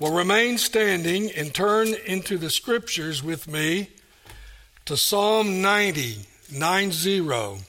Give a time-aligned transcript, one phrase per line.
[0.00, 3.90] Well, remain standing and turn into the scriptures with me
[4.84, 6.18] to Psalm 90,
[6.52, 7.64] 90.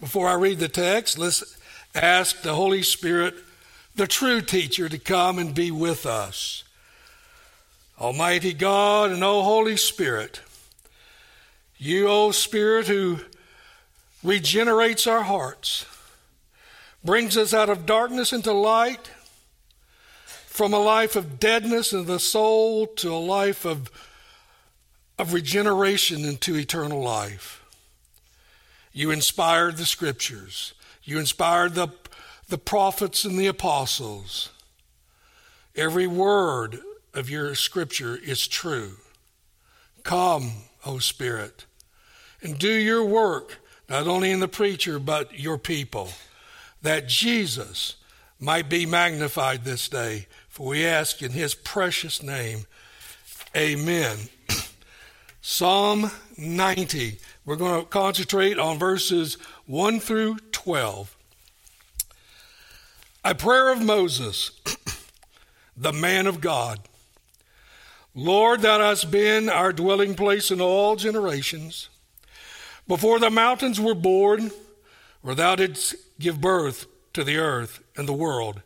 [0.00, 1.56] Before I read the text, let's
[1.94, 3.34] ask the Holy Spirit,
[3.94, 6.64] the true teacher, to come and be with us.
[8.00, 10.40] Almighty God and O Holy Spirit,
[11.78, 13.20] you, O Spirit, who
[14.24, 15.86] regenerates our hearts,
[17.04, 19.10] brings us out of darkness into light,
[20.46, 23.90] from a life of deadness in the soul to a life of,
[25.18, 27.64] of regeneration into eternal life.
[28.92, 30.74] You inspired the scriptures.
[31.02, 31.88] You inspired the,
[32.48, 34.50] the prophets and the apostles.
[35.74, 36.80] Every word
[37.14, 38.96] of your scripture is true.
[40.02, 40.52] Come,
[40.84, 41.64] O Spirit,
[42.42, 46.10] and do your work, not only in the preacher, but your people,
[46.82, 47.96] that Jesus
[48.38, 50.26] might be magnified this day.
[50.48, 52.66] For we ask in his precious name.
[53.56, 54.18] Amen.
[55.40, 57.18] Psalm 90.
[57.44, 61.16] We're going to concentrate on verses 1 through 12.
[63.24, 64.50] A prayer of Moses,
[65.76, 66.80] the man of God.
[68.14, 71.88] Lord, thou hast been our dwelling place in all generations.
[72.86, 74.50] Before the mountains were born,
[75.22, 78.62] or thou didst give birth to the earth and the world.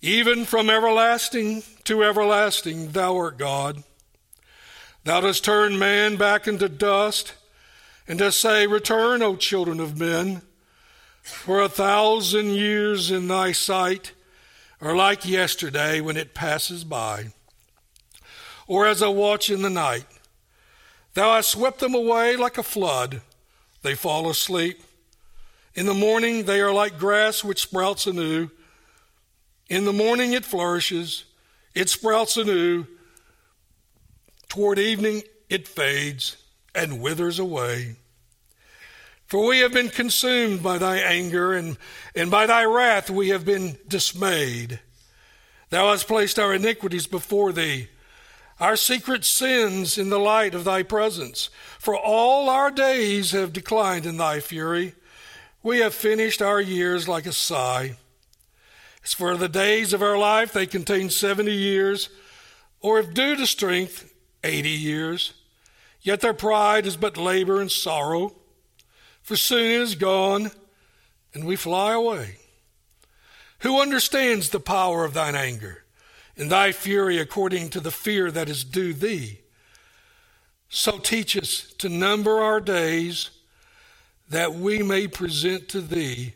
[0.00, 3.82] Even from everlasting to everlasting, thou art God.
[5.04, 7.34] Thou dost turn man back into dust
[8.06, 10.42] and dost say, Return, O children of men,
[11.22, 14.12] for a thousand years in thy sight
[14.80, 17.32] are like yesterday when it passes by,
[18.66, 20.06] or as a watch in the night.
[21.14, 23.22] Thou hast swept them away like a flood,
[23.82, 24.82] they fall asleep.
[25.78, 28.50] In the morning they are like grass which sprouts anew.
[29.70, 31.24] In the morning it flourishes,
[31.72, 32.84] it sprouts anew.
[34.48, 36.36] Toward evening it fades
[36.74, 37.94] and withers away.
[39.26, 41.78] For we have been consumed by thy anger, and,
[42.12, 44.80] and by thy wrath we have been dismayed.
[45.70, 47.86] Thou hast placed our iniquities before thee,
[48.58, 51.50] our secret sins in the light of thy presence.
[51.78, 54.96] For all our days have declined in thy fury.
[55.68, 57.98] We have finished our years like a sigh.
[59.04, 62.08] As for the days of our life, they contain seventy years,
[62.80, 64.10] or if due to strength,
[64.42, 65.34] eighty years.
[66.00, 68.34] Yet their pride is but labor and sorrow,
[69.20, 70.52] for soon it is gone,
[71.34, 72.36] and we fly away.
[73.58, 75.84] Who understands the power of thine anger,
[76.34, 79.40] and thy fury according to the fear that is due thee?
[80.70, 83.28] So teach us to number our days,
[84.30, 86.34] that we may present to thee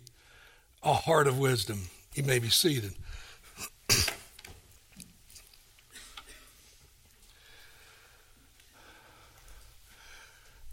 [0.83, 1.89] a heart of wisdom.
[2.15, 2.95] You may be seated.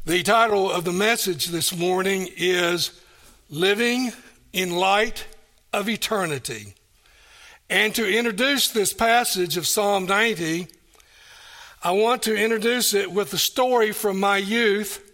[0.06, 3.00] The title of the message this morning is
[3.48, 4.12] Living
[4.52, 5.28] in Light
[5.72, 6.74] of Eternity.
[7.70, 10.68] And to introduce this passage of Psalm 90,
[11.84, 15.09] I want to introduce it with a story from my youth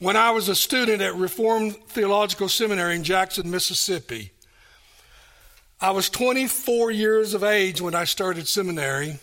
[0.00, 4.32] when I was a student at Reformed Theological Seminary in Jackson, Mississippi.
[5.78, 9.18] I was 24 years of age when I started seminary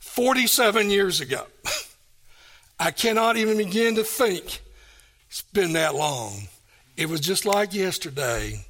[0.00, 1.46] 47 years ago.
[2.80, 4.60] I cannot even begin to think
[5.28, 6.48] it's been that long.
[6.96, 8.64] It was just like yesterday.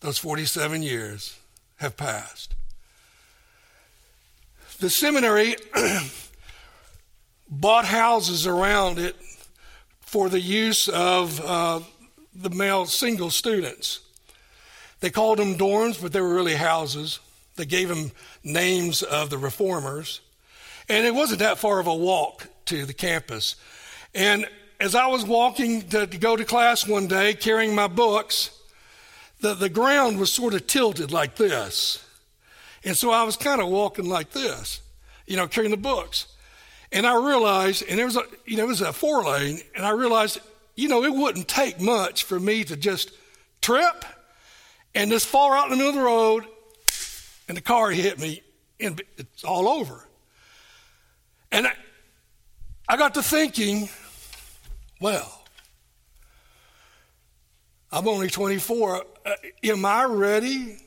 [0.00, 1.38] Those 47 years
[1.76, 2.54] have passed.
[4.80, 5.54] The seminary
[7.48, 9.16] bought houses around it
[10.00, 11.80] for the use of uh,
[12.34, 14.00] the male single students.
[15.00, 17.20] They called them dorms, but they were really houses.
[17.56, 18.12] They gave them
[18.42, 20.20] names of the reformers.
[20.88, 23.56] And it wasn't that far of a walk to the campus.
[24.14, 24.46] And
[24.80, 28.50] as I was walking to, to go to class one day carrying my books,
[29.40, 32.02] the, the ground was sort of tilted like this.
[32.84, 34.80] And so I was kind of walking like this,
[35.26, 36.26] you know, carrying the books.
[36.92, 39.84] And I realized, and there was a, you know, it was a four lane, and
[39.84, 40.38] I realized,
[40.74, 43.12] you know, it wouldn't take much for me to just
[43.60, 44.04] trip
[44.94, 46.46] and just fall out in the middle of the road
[47.48, 48.42] and the car hit me,
[48.80, 50.06] and it's all over.
[51.52, 51.72] And I,
[52.88, 53.88] I got to thinking,
[55.00, 55.44] well,
[57.92, 59.04] I'm only 24.
[59.24, 59.30] Uh,
[59.64, 60.78] am I ready?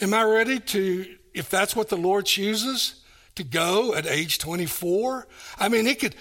[0.00, 3.03] Am I ready to, if that's what the Lord chooses,
[3.36, 5.26] to go at age 24?
[5.58, 6.14] I mean, it could,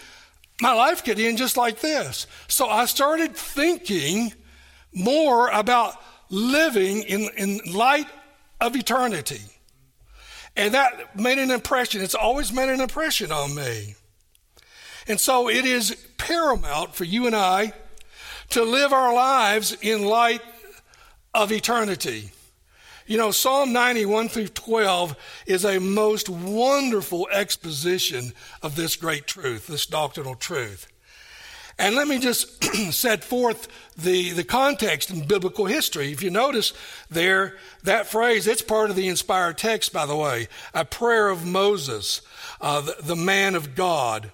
[0.62, 2.28] my life could end just like this.
[2.48, 4.34] So I started thinking
[4.94, 5.96] more about
[6.30, 8.08] living in, in light
[8.60, 9.42] of eternity.
[10.56, 12.02] And that made an impression.
[12.02, 13.96] It's always made an impression on me.
[15.08, 17.74] And so it is paramount for you and I
[18.50, 20.42] to live our lives in light
[21.34, 22.32] of eternity.
[23.06, 25.16] You know, Psalm 91 through 12
[25.46, 30.88] is a most wonderful exposition of this great truth, this doctrinal truth.
[31.78, 33.68] And let me just set forth
[33.98, 36.12] the, the context in biblical history.
[36.12, 36.74] If you notice
[37.10, 41.46] there, that phrase, it's part of the inspired text, by the way, a prayer of
[41.46, 42.22] Moses,
[42.62, 44.32] uh, the, the man of God.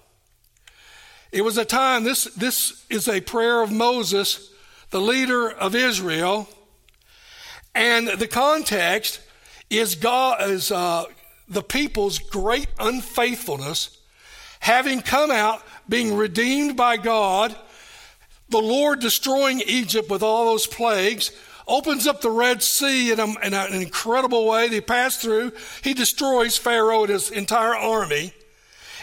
[1.32, 4.52] It was a time, this, this is a prayer of Moses,
[4.90, 6.48] the leader of Israel.
[7.74, 9.20] And the context
[9.68, 11.04] is God is uh,
[11.48, 13.98] the people's great unfaithfulness,
[14.60, 17.56] having come out, being redeemed by God,
[18.48, 21.30] the Lord destroying Egypt with all those plagues,
[21.68, 24.68] opens up the Red Sea in, a, in an incredible way.
[24.68, 25.52] They pass through.
[25.82, 28.32] He destroys Pharaoh and his entire army.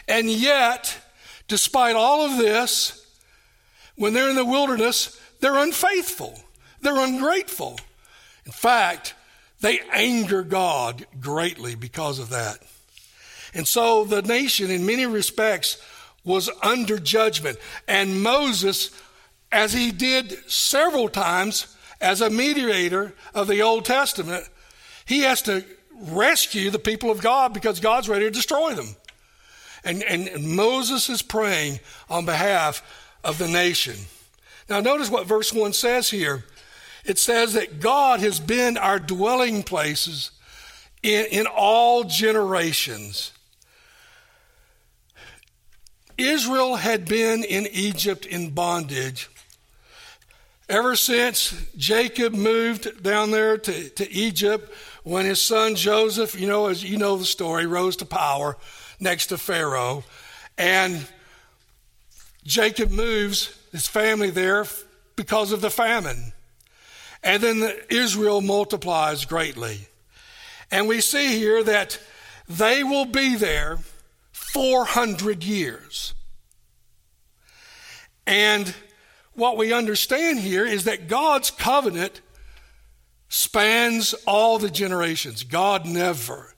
[0.10, 0.98] And yet,
[1.48, 3.06] Despite all of this,
[3.96, 6.38] when they're in the wilderness, they're unfaithful.
[6.82, 7.80] They're ungrateful.
[8.48, 9.14] In fact,
[9.60, 12.60] they anger God greatly because of that.
[13.54, 15.82] And so the nation, in many respects,
[16.24, 17.58] was under judgment.
[17.90, 18.92] And Moses,
[19.52, 24.48] as he did several times as a mediator of the Old Testament,
[25.06, 25.66] he has to
[26.00, 28.96] rescue the people of God because God's ready to destroy them.
[29.84, 32.82] And, and Moses is praying on behalf
[33.26, 33.96] of the nation.
[34.70, 36.46] Now, notice what verse 1 says here.
[37.06, 40.32] It says that God has been our dwelling places
[41.04, 43.32] in, in all generations.
[46.18, 49.30] Israel had been in Egypt in bondage
[50.70, 54.74] ever since Jacob moved down there to, to Egypt
[55.04, 58.58] when his son Joseph, you know, as you know the story, rose to power
[59.00, 60.04] next to Pharaoh.
[60.58, 61.08] And
[62.44, 64.66] Jacob moves his family there
[65.16, 66.34] because of the famine.
[67.28, 69.88] And then Israel multiplies greatly.
[70.72, 72.00] And we see here that
[72.48, 73.78] they will be there
[74.32, 76.14] 400 years.
[78.26, 78.74] And
[79.34, 82.22] what we understand here is that God's covenant
[83.30, 85.44] spans all the generations.
[85.44, 86.56] God never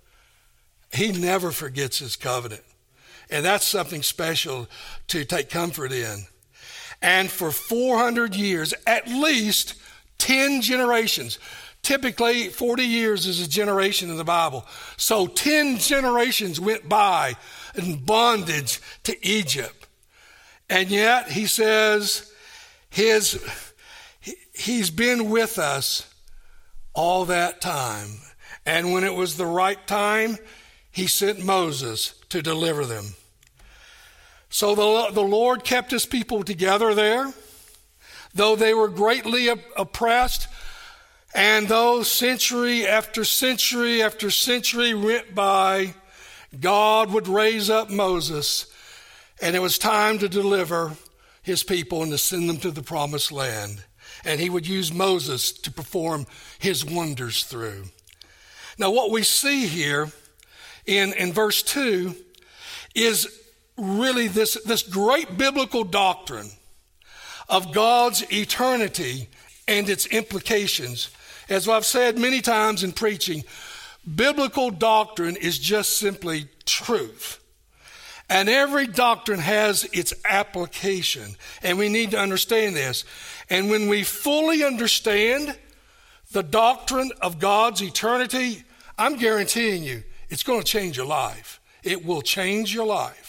[0.91, 2.63] he never forgets his covenant.
[3.29, 4.67] And that's something special
[5.07, 6.25] to take comfort in.
[7.01, 9.75] And for 400 years, at least
[10.19, 11.39] 10 generations,
[11.81, 14.65] typically 40 years is a generation in the Bible.
[14.97, 17.35] So 10 generations went by
[17.75, 19.87] in bondage to Egypt.
[20.69, 22.31] And yet he says
[22.89, 23.43] his,
[24.53, 26.13] he's been with us
[26.93, 28.09] all that time.
[28.65, 30.37] And when it was the right time,
[30.91, 33.15] he sent Moses to deliver them.
[34.49, 37.33] So the, the Lord kept his people together there,
[38.39, 40.47] though they were greatly oppressed,
[41.35, 45.93] and though century after century after century went by,
[46.57, 48.73] God would raise up Moses,
[49.41, 50.93] and it was time to deliver
[51.41, 53.83] his people and to send them to the promised land.
[54.23, 56.25] And he would use Moses to perform
[56.59, 57.87] his wonders through.
[58.77, 60.13] Now, what we see here
[60.85, 62.15] in, in verse 2
[62.95, 63.27] is
[63.77, 66.51] really this, this great biblical doctrine
[67.49, 69.27] of God's eternity
[69.67, 71.09] and its implications.
[71.49, 73.43] As I've said many times in preaching,
[74.15, 77.39] biblical doctrine is just simply truth.
[78.29, 81.35] And every doctrine has its application.
[81.63, 83.03] And we need to understand this.
[83.49, 85.57] And when we fully understand
[86.31, 88.63] the doctrine of God's eternity,
[88.99, 91.59] I'm guaranteeing you, it's going to change your life.
[91.81, 93.28] It will change your life.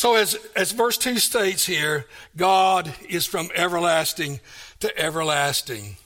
[0.00, 4.40] So, as, as verse 2 states here, God is from everlasting
[4.78, 5.98] to everlasting.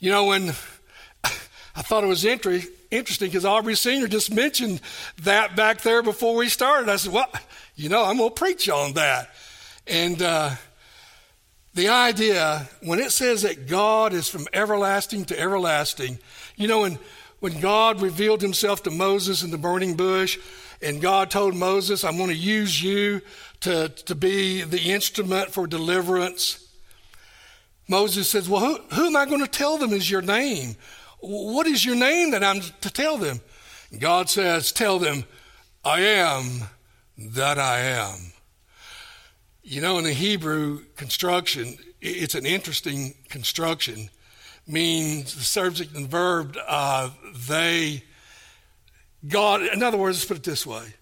[0.00, 0.48] You know, when
[1.22, 4.08] I thought it was inter- interesting because Aubrey Sr.
[4.08, 4.80] just mentioned
[5.24, 6.88] that back there before we started.
[6.88, 7.30] I said, Well,
[7.76, 9.28] you know, I'm going to preach on that.
[9.86, 10.52] And uh,
[11.74, 16.18] the idea, when it says that God is from everlasting to everlasting,
[16.56, 16.98] you know, when
[17.40, 20.38] when God revealed himself to Moses in the burning bush,
[20.82, 23.20] and God told Moses, I'm going to use you
[23.60, 26.66] to, to be the instrument for deliverance.
[27.88, 30.76] Moses says, Well, who, who am I going to tell them is your name?
[31.20, 33.40] What is your name that I'm to tell them?
[33.98, 35.24] God says, Tell them,
[35.84, 36.68] I am
[37.16, 38.32] that I am.
[39.62, 44.10] You know, in the Hebrew construction, it's an interesting construction.
[44.66, 47.10] Means the subject and verb, uh,
[47.48, 48.04] they,
[49.26, 50.94] God, in other words, let's put it this way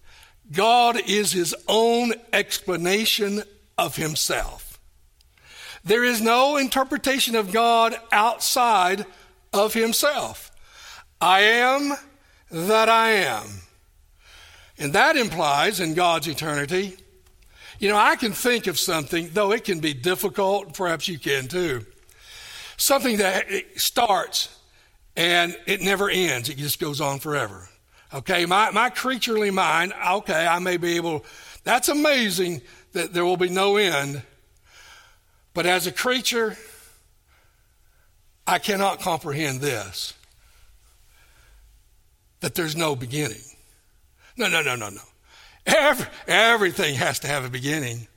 [0.51, 3.43] God is his own explanation
[3.77, 4.79] of himself.
[5.83, 9.05] There is no interpretation of God outside
[9.53, 10.51] of himself.
[11.19, 11.93] I am
[12.51, 13.47] that I am.
[14.77, 16.97] And that implies in God's eternity,
[17.79, 21.47] you know, I can think of something, though it can be difficult, perhaps you can
[21.47, 21.85] too.
[22.77, 24.55] Something that starts
[25.15, 27.67] and it never ends, it just goes on forever.
[28.13, 31.25] Okay, my, my creaturely mind, okay, I may be able,
[31.63, 34.21] that's amazing that there will be no end.
[35.53, 36.57] But as a creature,
[38.45, 40.13] I cannot comprehend this
[42.41, 43.41] that there's no beginning.
[44.35, 45.01] No, no, no, no, no.
[45.65, 48.07] Every, everything has to have a beginning.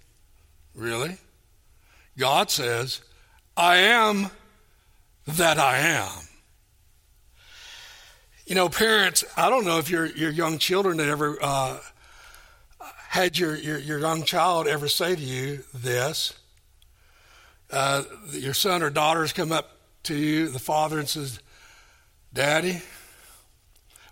[0.75, 1.19] Really?
[2.17, 3.03] God says,
[3.57, 4.31] I am
[5.27, 6.11] that I am.
[8.47, 11.79] You know, parents, I don't know if your, your young children had ever uh,
[13.09, 16.35] had your, your, your, young child ever say to you this.
[17.71, 21.41] Uh, your son or daughters come up to you, the father, and says,
[22.35, 22.83] Daddy,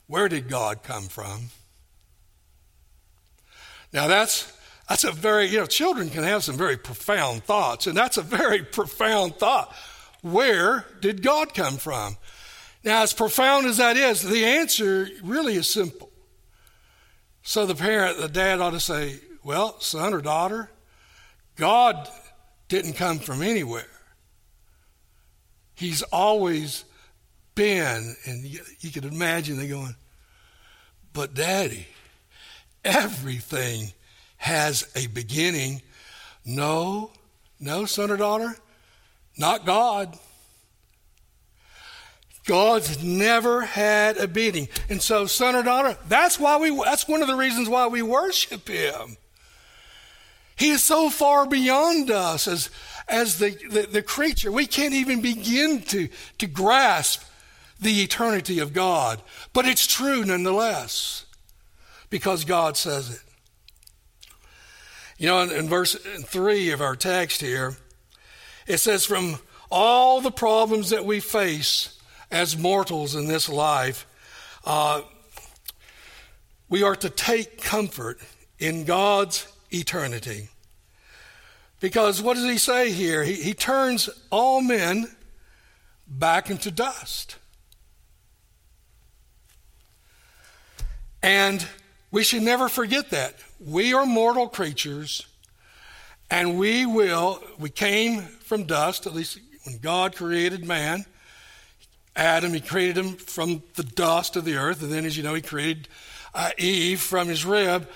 [0.06, 1.50] where did God come from?
[3.92, 4.50] Now that's
[4.88, 8.22] that's a very, you know, children can have some very profound thoughts, and that's a
[8.22, 9.74] very profound thought.
[10.22, 12.16] Where did God come from?
[12.84, 16.10] Now, as profound as that is, the answer really is simple.
[17.42, 20.70] So the parent, the dad ought to say, Well, son or daughter,
[21.56, 22.08] God
[22.68, 23.86] didn't come from anywhere.
[25.74, 26.84] He's always
[27.54, 29.94] been, and you, could imagine they going,
[31.12, 31.86] But daddy,
[32.84, 33.92] everything
[34.38, 35.82] has a beginning.
[36.44, 37.12] No,
[37.60, 38.56] no, son or daughter,
[39.36, 40.18] not God.
[42.44, 44.68] God's never had a beating.
[44.88, 48.02] And so, son or daughter, that's why we that's one of the reasons why we
[48.02, 49.16] worship him.
[50.56, 52.70] He is so far beyond us as
[53.08, 54.50] as the, the, the creature.
[54.50, 56.08] We can't even begin to,
[56.38, 57.22] to grasp
[57.80, 59.20] the eternity of God.
[59.52, 61.26] But it's true nonetheless,
[62.10, 63.20] because God says it.
[65.18, 67.76] You know, in, in verse 3 of our text here,
[68.66, 69.38] it says, From
[69.70, 71.98] all the problems that we face,
[72.32, 74.06] as mortals in this life,
[74.64, 75.02] uh,
[76.68, 78.18] we are to take comfort
[78.58, 80.48] in God's eternity.
[81.78, 83.22] Because what does he say here?
[83.22, 85.08] He, he turns all men
[86.08, 87.36] back into dust.
[91.22, 91.66] And
[92.10, 93.34] we should never forget that.
[93.60, 95.26] We are mortal creatures,
[96.30, 101.04] and we will, we came from dust, at least when God created man.
[102.14, 105.34] Adam, he created him from the dust of the earth, and then, as you know,
[105.34, 105.88] he created
[106.34, 107.88] uh, Eve from his rib.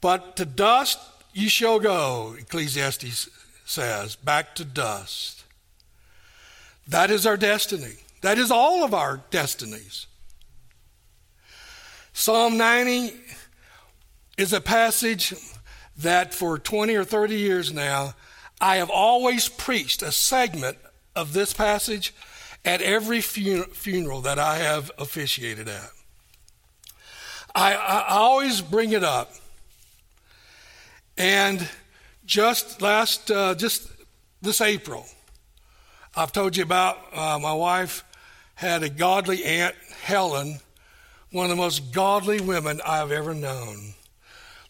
[0.00, 0.98] But to dust
[1.32, 3.28] you shall go, Ecclesiastes
[3.64, 5.44] says, back to dust.
[6.86, 7.94] That is our destiny.
[8.20, 10.06] That is all of our destinies.
[12.12, 13.14] Psalm 90
[14.38, 15.34] is a passage
[15.96, 18.14] that for 20 or 30 years now,
[18.60, 20.78] I have always preached a segment
[21.16, 22.14] of this passage
[22.64, 25.90] at every funeral that I have officiated at.
[27.54, 29.32] I, I, always bring it up.
[31.16, 31.68] And
[32.26, 33.88] just last, uh, just
[34.42, 35.06] this April,
[36.16, 38.02] I've told you about uh, my wife
[38.56, 40.58] had a godly aunt, Helen,
[41.30, 43.94] one of the most godly women I've ever known.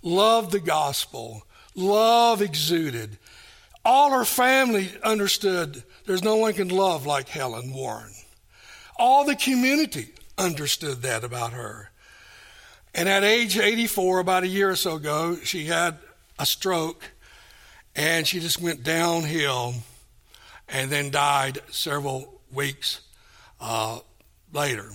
[0.02, 3.18] Loved the gospel, love exuded.
[3.84, 8.12] All her family understood there's no one can love like Helen Warren.
[8.96, 10.08] All the community
[10.38, 11.90] understood that about her.
[12.94, 15.99] And at age 84, about a year or so ago, she had
[16.38, 17.11] a stroke
[17.96, 19.75] and she just went downhill
[20.68, 23.00] and then died several weeks
[23.61, 23.99] uh,
[24.52, 24.90] later.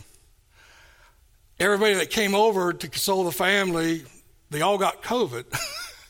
[1.59, 4.03] Everybody that came over to console the family,
[4.49, 5.45] they all got COVID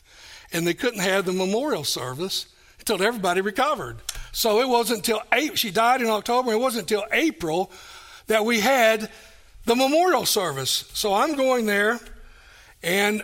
[0.52, 2.46] and they couldn't have the memorial service
[2.78, 3.96] until everybody recovered.
[4.32, 5.22] So it wasn't until
[5.54, 7.70] she died in October, it wasn't until April
[8.26, 9.10] that we had
[9.64, 10.88] the memorial service.
[10.94, 11.98] So I'm going there,
[12.82, 13.22] and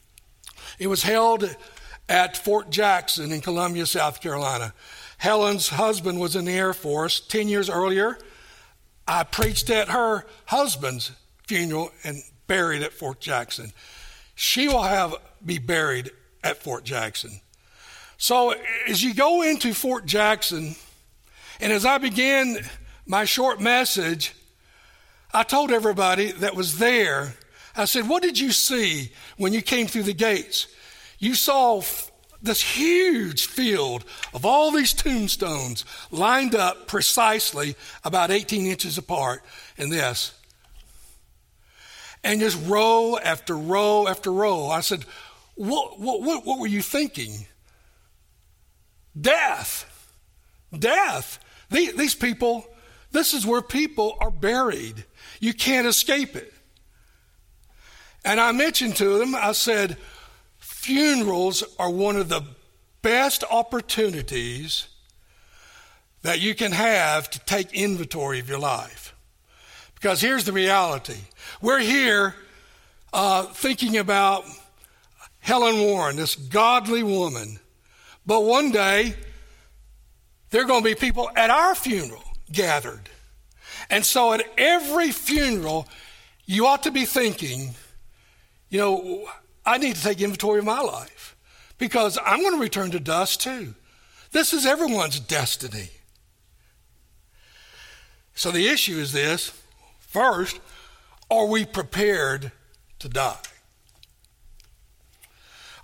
[0.78, 1.54] it was held
[2.08, 4.74] at Fort Jackson in Columbia, South Carolina.
[5.18, 7.20] Helen's husband was in the Air Force.
[7.20, 8.18] Ten years earlier,
[9.06, 11.12] I preached at her husband's
[11.46, 13.72] funeral and buried at Fort Jackson.
[14.34, 16.10] She will have be buried
[16.42, 17.40] at Fort Jackson.
[18.22, 18.54] So
[18.86, 20.76] as you go into Fort Jackson,
[21.60, 22.56] and as I began
[23.04, 24.32] my short message,
[25.34, 27.34] I told everybody that was there,
[27.76, 30.68] I said, What did you see when you came through the gates?
[31.18, 31.82] You saw
[32.40, 37.74] this huge field of all these tombstones lined up precisely
[38.04, 39.42] about 18 inches apart
[39.76, 40.32] in this.
[42.22, 44.68] And just row after row after row.
[44.68, 45.06] I said,
[45.56, 47.46] What, what, what, what were you thinking?
[49.18, 50.12] Death.
[50.76, 51.38] Death.
[51.70, 52.66] These people,
[53.10, 55.04] this is where people are buried.
[55.40, 56.52] You can't escape it.
[58.24, 59.96] And I mentioned to them, I said,
[60.58, 62.42] funerals are one of the
[63.02, 64.88] best opportunities
[66.22, 69.14] that you can have to take inventory of your life.
[69.94, 71.18] Because here's the reality
[71.60, 72.34] we're here
[73.12, 74.44] uh, thinking about
[75.40, 77.58] Helen Warren, this godly woman.
[78.26, 79.14] But one day,
[80.50, 83.08] there are going to be people at our funeral gathered.
[83.90, 85.88] And so at every funeral,
[86.46, 87.74] you ought to be thinking,
[88.68, 89.28] you know,
[89.64, 91.36] I need to take inventory of my life
[91.78, 93.74] because I'm going to return to dust too.
[94.30, 95.90] This is everyone's destiny.
[98.34, 99.52] So the issue is this
[99.98, 100.58] first,
[101.30, 102.52] are we prepared
[102.98, 103.36] to die?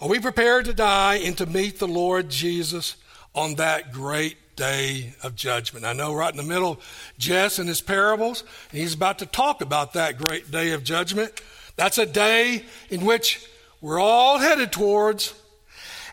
[0.00, 2.94] Are we prepared to die and to meet the Lord Jesus
[3.34, 5.84] on that great day of judgment?
[5.84, 6.80] I know right in the middle,
[7.18, 11.42] Jesus and his parables, and he's about to talk about that great day of judgment.
[11.74, 13.44] That's a day in which
[13.80, 15.34] we're all headed towards,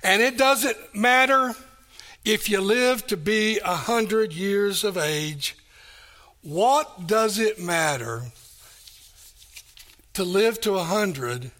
[0.03, 1.53] and it doesn't matter
[2.23, 5.55] if you live to be a hundred years of age.
[6.41, 8.23] What does it matter
[10.13, 11.51] to live to a hundred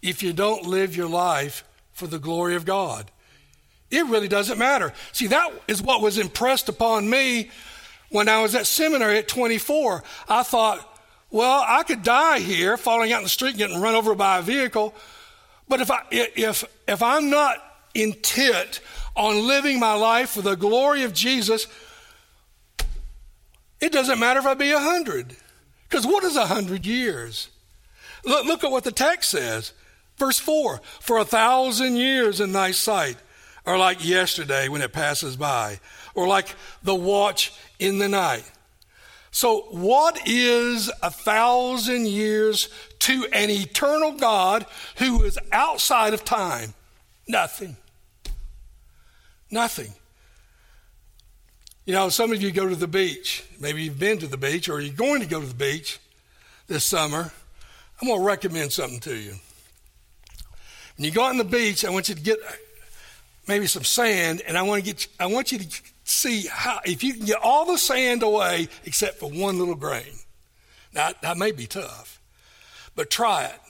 [0.00, 1.62] if you don't live your life
[1.94, 3.10] for the glory of God.
[3.90, 4.92] It really doesn't matter.
[5.12, 7.50] See, that is what was impressed upon me
[8.10, 10.02] when I was at seminary at 24.
[10.28, 14.14] I thought, well, I could die here, falling out in the street, getting run over
[14.14, 14.94] by a vehicle.
[15.68, 17.56] But if I if if I'm not
[17.94, 18.80] intent
[19.16, 21.66] on living my life for the glory of Jesus,
[23.80, 25.36] it doesn't matter if I be a hundred.
[25.88, 27.48] Because what is a hundred years?
[28.24, 29.72] Look, look at what the text says.
[30.16, 33.16] Verse 4 For a thousand years in thy sight
[33.66, 35.80] are like yesterday when it passes by,
[36.14, 38.50] or like the watch in the night.
[39.30, 42.68] So, what is a thousand years
[43.00, 44.64] to an eternal God
[44.98, 46.74] who is outside of time?
[47.26, 47.76] Nothing.
[49.50, 49.92] Nothing.
[51.84, 53.44] You know, some of you go to the beach.
[53.58, 55.98] Maybe you've been to the beach or you're going to go to the beach
[56.66, 57.32] this summer.
[58.00, 59.34] I'm going to recommend something to you.
[60.96, 62.38] When you go out on the beach, I want you to get
[63.48, 67.02] maybe some sand, and I want to get I want you to see how if
[67.02, 70.18] you can get all the sand away except for one little grain.
[70.92, 72.20] Now that may be tough,
[72.94, 73.60] but try it.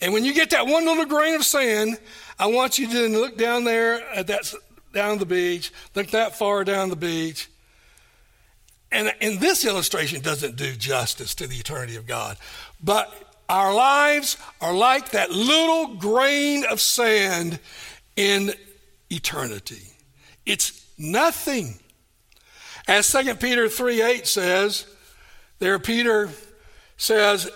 [0.00, 1.98] And when you get that one little grain of sand,
[2.38, 4.52] I want you to look down there at that
[4.92, 7.48] down the beach, look that far down the beach.
[8.90, 12.38] And, and this illustration doesn't do justice to the eternity of God.
[12.82, 13.12] But
[13.48, 17.58] our lives are like that little grain of sand
[18.16, 18.52] in
[19.10, 19.92] eternity.
[20.44, 21.78] It's nothing.
[22.86, 24.86] As 2 Peter 3 8 says,
[25.58, 26.30] there Peter
[26.96, 27.50] says,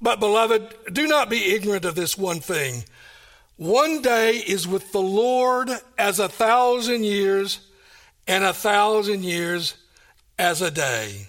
[0.00, 2.84] But beloved, do not be ignorant of this one thing.
[3.56, 7.60] One day is with the Lord as a thousand years,
[8.26, 9.74] and a thousand years
[10.38, 11.26] as a day.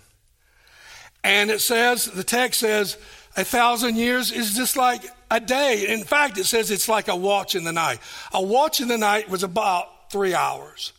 [1.23, 2.97] And it says, the text says,
[3.35, 5.87] a thousand years is just like a day.
[5.87, 7.99] In fact, it says it's like a watch in the night.
[8.33, 10.91] A watch in the night was about three hours.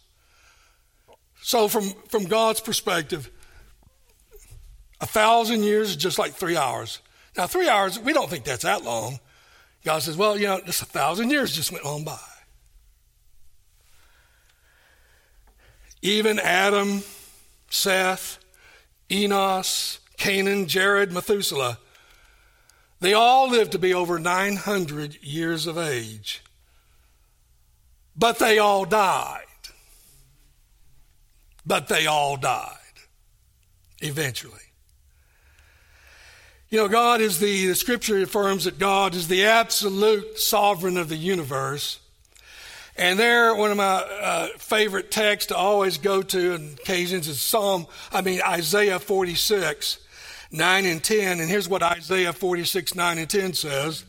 [1.42, 3.30] So, from, from God's perspective,
[5.00, 7.00] a thousand years is just like three hours.
[7.36, 9.18] Now, three hours, we don't think that's that long.
[9.84, 12.18] God says, well, you know, just a thousand years just went on by.
[16.00, 17.02] Even Adam,
[17.68, 18.38] Seth,
[19.10, 21.78] Enos, Cainan, Jared, Methuselah
[23.02, 26.40] they all lived to be over 900 years of age.
[28.16, 29.42] But they all died.
[31.66, 32.76] But they all died
[34.00, 34.54] eventually.
[36.70, 41.08] You know, God is the, the scripture affirms that God is the absolute sovereign of
[41.08, 41.98] the universe.
[42.96, 47.40] And there, one of my uh, favorite texts to always go to on occasions is
[47.40, 49.98] Psalm, I mean, Isaiah 46.
[50.52, 51.40] 9 and 10.
[51.40, 54.04] And here's what Isaiah 46, 9 and 10 says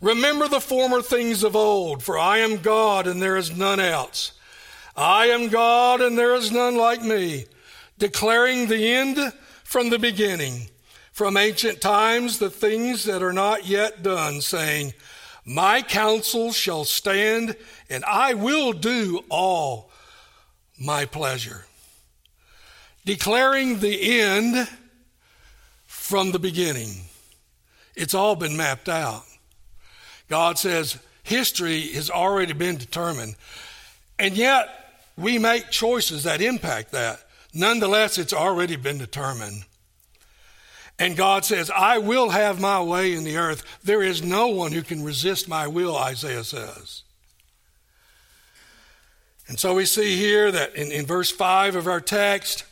[0.00, 4.32] Remember the former things of old, for I am God and there is none else.
[4.96, 7.46] I am God and there is none like me,
[7.98, 9.32] declaring the end
[9.62, 10.68] from the beginning,
[11.12, 14.92] from ancient times the things that are not yet done, saying,
[15.46, 17.56] My counsel shall stand
[17.88, 19.90] and I will do all
[20.78, 21.64] my pleasure.
[23.04, 24.68] Declaring the end
[25.86, 26.90] from the beginning.
[27.94, 29.24] It's all been mapped out.
[30.28, 33.36] God says history has already been determined.
[34.18, 34.68] And yet,
[35.16, 37.20] we make choices that impact that.
[37.52, 39.64] Nonetheless, it's already been determined.
[40.98, 43.64] And God says, I will have my way in the earth.
[43.82, 47.02] There is no one who can resist my will, Isaiah says.
[49.48, 52.64] And so we see here that in, in verse 5 of our text,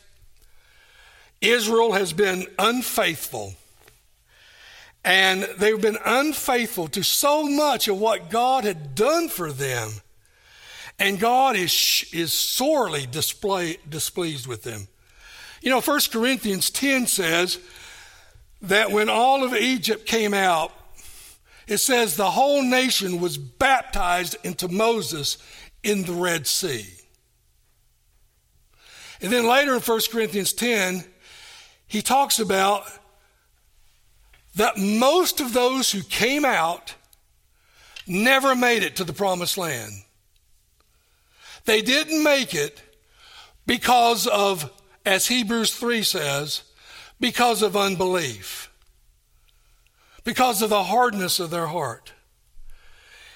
[1.43, 3.53] Israel has been unfaithful
[5.05, 9.91] and they've been unfaithful to so much of what God had done for them.
[10.97, 14.87] And God is, is sorely display, displeased with them.
[15.61, 17.59] You know, 1 Corinthians 10 says
[18.61, 20.71] that when all of Egypt came out,
[21.67, 25.37] it says the whole nation was baptized into Moses
[25.81, 26.85] in the Red Sea.
[29.21, 31.05] And then later in 1 Corinthians 10,
[31.93, 32.87] he talks about
[34.55, 36.95] that most of those who came out
[38.07, 39.91] never made it to the promised land.
[41.65, 42.81] They didn't make it
[43.67, 44.71] because of,
[45.05, 46.63] as Hebrews 3 says,
[47.19, 48.71] because of unbelief,
[50.23, 52.11] because of the hardness of their heart.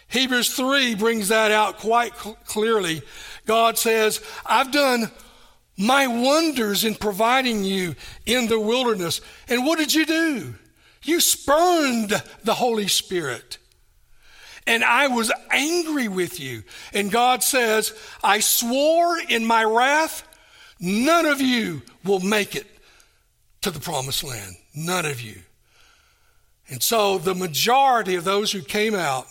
[0.07, 3.03] Hebrews 3 brings that out quite clearly.
[3.45, 5.11] God says, I've done
[5.77, 9.21] my wonders in providing you in the wilderness.
[9.47, 10.55] And what did you do?
[11.03, 13.59] You spurned the Holy Spirit.
[14.65, 16.63] And I was angry with you.
[16.93, 20.27] And God says, I swore in my wrath,
[20.79, 22.67] none of you will make it
[23.61, 24.55] to the promised land.
[24.75, 25.35] None of you.
[26.69, 29.27] And so the majority of those who came out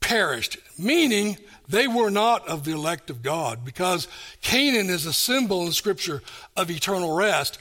[0.00, 1.36] perished, meaning
[1.70, 4.08] they were not of the elect of God, because
[4.40, 6.22] Canaan is a symbol in Scripture
[6.56, 7.58] of eternal rest.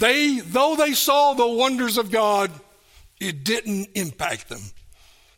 [0.00, 2.50] They, though they saw the wonders of God,
[3.20, 4.62] it didn't impact them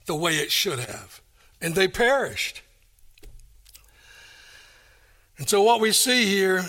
[0.06, 1.20] the way it should have.
[1.60, 2.62] And they perished.
[5.38, 6.64] And so, what we see here,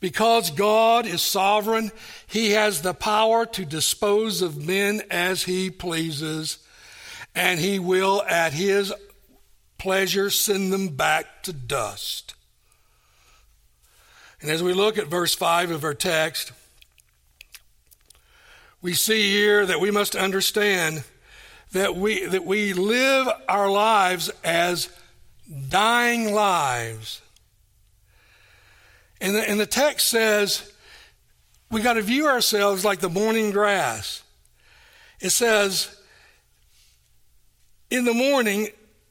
[0.00, 1.90] because God is sovereign,
[2.26, 6.58] He has the power to dispose of men as He pleases,
[7.34, 8.92] and He will, at His
[9.80, 12.34] pleasure, send them back to dust.
[14.42, 16.52] And as we look at verse 5 of our text,
[18.82, 21.02] we see here that we must understand
[21.72, 24.90] that we, that we live our lives as
[25.68, 27.22] dying lives.
[29.20, 30.72] And the, and the text says
[31.70, 34.22] we got to view ourselves like the morning grass.
[35.20, 35.96] It says,
[37.90, 38.68] in the morning,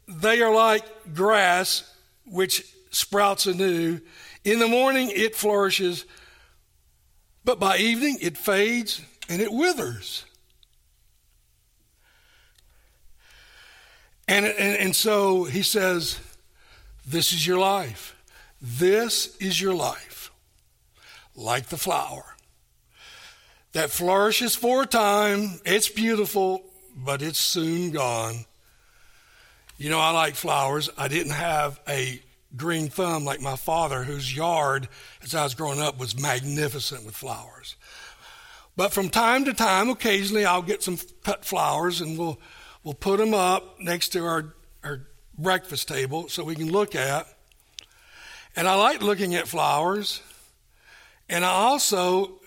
[0.10, 1.84] they are like grass
[2.26, 4.00] which sprouts anew.
[4.44, 6.06] In the morning, it flourishes,
[7.46, 10.26] but by evening, it fades and it withers.
[14.28, 16.20] And, and, and so he says,
[17.06, 18.16] This is your life.
[18.62, 20.32] This is your life.
[21.36, 22.36] Like the flower
[23.74, 25.60] that flourishes for a time.
[25.66, 26.64] It's beautiful,
[26.96, 28.46] but it's soon gone.
[29.80, 30.90] You know, I like flowers.
[30.98, 32.22] I didn't have a
[32.54, 34.90] green thumb like my father, whose yard,
[35.24, 37.78] as I was growing up, was magnificent with flowers.
[38.76, 42.42] But from time to time, occasionally, I'll get some cut flowers and we'll,
[42.84, 47.26] we'll put them up next to our, our breakfast table so we can look at.
[48.58, 50.22] And I like looking at flowers.
[51.30, 52.42] And I also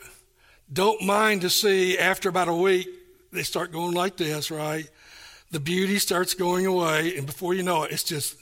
[0.70, 2.88] don't mind to see after about a week,
[3.32, 4.86] they start going like this, right?
[5.52, 8.36] The beauty starts going away, and before you know it, it's just,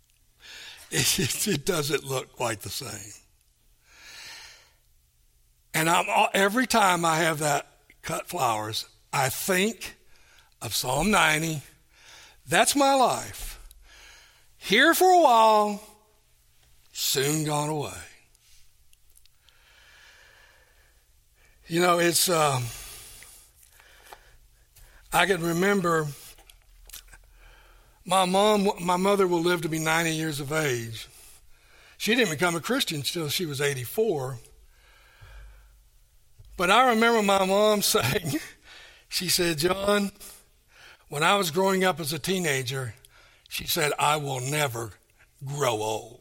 [0.90, 3.12] it, it doesn't look quite the same.
[5.72, 7.66] And I'm, every time I have that
[8.02, 9.96] cut flowers, I think
[10.60, 11.62] of Psalm 90.
[12.46, 13.58] That's my life.
[14.58, 15.82] Here for a while,
[16.92, 17.92] soon gone away.
[21.66, 22.60] You know, it's, uh,
[25.14, 26.06] I can remember
[28.06, 31.08] my mom, my mother will live to be 90 years of age.
[31.98, 34.38] She didn't become a Christian until she was 84.
[36.56, 38.38] But I remember my mom saying,
[39.08, 40.12] she said, John,
[41.08, 42.94] When I was growing up as a teenager,
[43.48, 44.92] she said, I will never
[45.44, 46.20] grow old.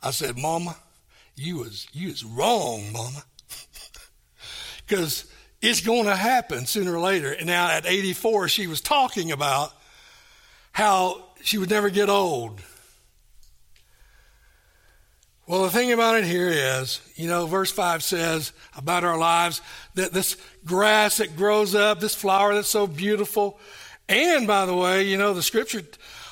[0.00, 0.76] I said, Mama,
[1.34, 3.24] you was you was wrong, Mama.
[4.86, 7.30] Because it's going to happen sooner or later.
[7.30, 9.70] And now at 84, she was talking about
[10.78, 12.60] how she would never get old.
[15.44, 19.60] Well, the thing about it here is, you know, verse 5 says about our lives
[19.96, 23.58] that this grass that grows up, this flower that's so beautiful,
[24.08, 25.82] and by the way, you know, the scripture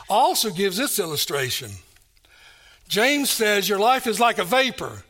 [0.08, 1.72] also gives this illustration.
[2.86, 5.02] James says your life is like a vapor,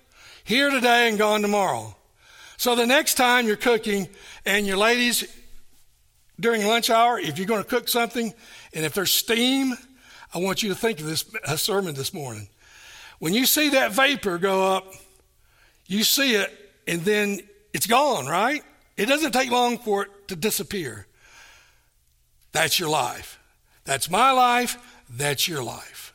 [0.44, 1.94] here today and gone tomorrow.
[2.56, 4.08] So the next time you're cooking
[4.46, 5.30] and your ladies
[6.40, 8.32] during lunch hour, if you're going to cook something
[8.76, 9.74] and if there's steam,
[10.34, 11.24] I want you to think of this
[11.56, 12.46] sermon this morning.
[13.18, 14.92] When you see that vapor go up,
[15.86, 16.52] you see it
[16.86, 17.40] and then
[17.72, 18.62] it's gone, right?
[18.98, 21.06] It doesn't take long for it to disappear.
[22.52, 23.40] That's your life.
[23.84, 24.76] That's my life.
[25.08, 26.14] That's your life.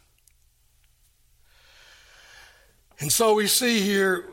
[3.00, 4.26] And so we see here,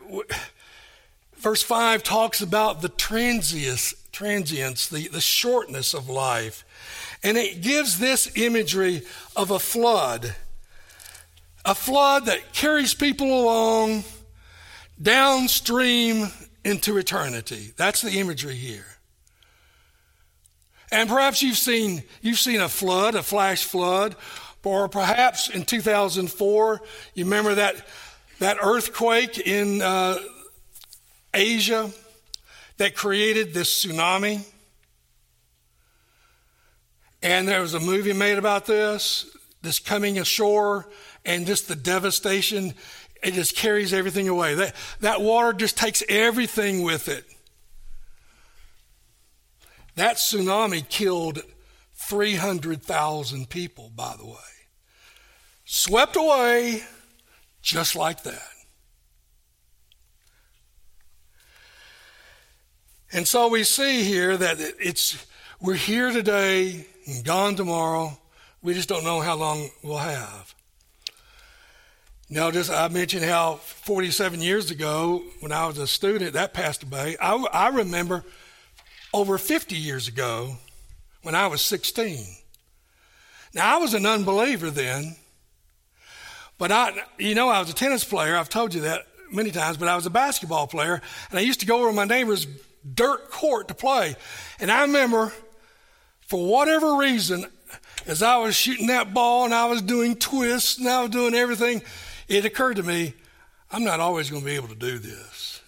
[1.39, 6.67] verse 5 talks about the transience, transience the, the shortness of life.
[7.23, 9.03] And it gives this imagery
[9.35, 10.35] of a flood.
[11.65, 14.05] A flood that carries people along
[15.01, 16.29] downstream
[16.65, 17.73] into eternity.
[17.77, 18.87] That's the imagery here.
[20.91, 24.17] And perhaps you've seen, you've seen a flood, a flash flood,
[24.69, 26.83] or perhaps in 2004,
[27.15, 27.75] you remember that,
[28.39, 30.19] that earthquake in uh,
[31.33, 31.91] Asia
[32.77, 34.45] that created this tsunami?
[37.23, 39.27] And there was a movie made about this,
[39.63, 40.89] this coming ashore,
[41.25, 42.75] and just the devastation.
[43.23, 44.55] It just carries everything away.
[44.55, 47.25] That, that water just takes everything with it.
[49.97, 51.43] That tsunami killed
[51.95, 54.35] 300,000 people, by the way.
[55.65, 56.85] Swept away
[57.63, 58.41] just like that.
[63.13, 65.27] And so we see here that it's
[65.61, 68.17] we're here today and gone tomorrow.
[68.63, 70.55] We just don't know how long we'll have.
[72.31, 76.83] Now, just I mentioned how 47 years ago, when I was a student, that passed
[76.83, 77.17] away.
[77.21, 78.23] I, I remember
[79.15, 80.57] over 50 years ago
[81.23, 82.23] when I was 16.
[83.55, 85.17] Now, I was an unbeliever then,
[86.59, 88.37] but I, you know, I was a tennis player.
[88.37, 91.61] I've told you that many times, but I was a basketball player, and I used
[91.61, 92.47] to go over my neighbor's
[92.95, 94.17] dirt court to play.
[94.61, 95.33] And I remember,
[96.29, 97.47] for whatever reason,
[98.07, 101.35] as I was shooting that ball and I was doing twists and I was doing
[101.35, 101.83] everything,
[102.29, 103.15] it occurred to me,
[103.73, 105.63] I'm not always going to be able to do this.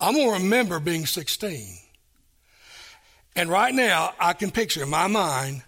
[0.00, 1.76] I'm going to remember being 16.
[3.36, 5.62] And right now, I can picture in my mind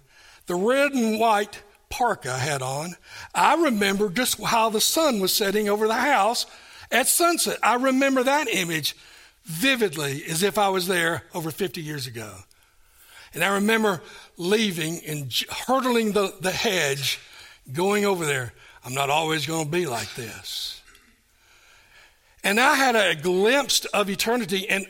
[0.46, 2.94] the red and white parka I had on.
[3.34, 6.46] I remember just how the sun was setting over the house
[6.90, 7.58] at sunset.
[7.62, 8.96] I remember that image
[9.44, 12.32] vividly as if I was there over 50 years ago.
[13.34, 14.02] And I remember
[14.36, 15.32] leaving and
[15.66, 17.20] hurdling the, the hedge,
[17.72, 18.52] going over there.
[18.84, 20.82] I'm not always going to be like this.
[22.42, 24.86] And I had a glimpse of eternity, and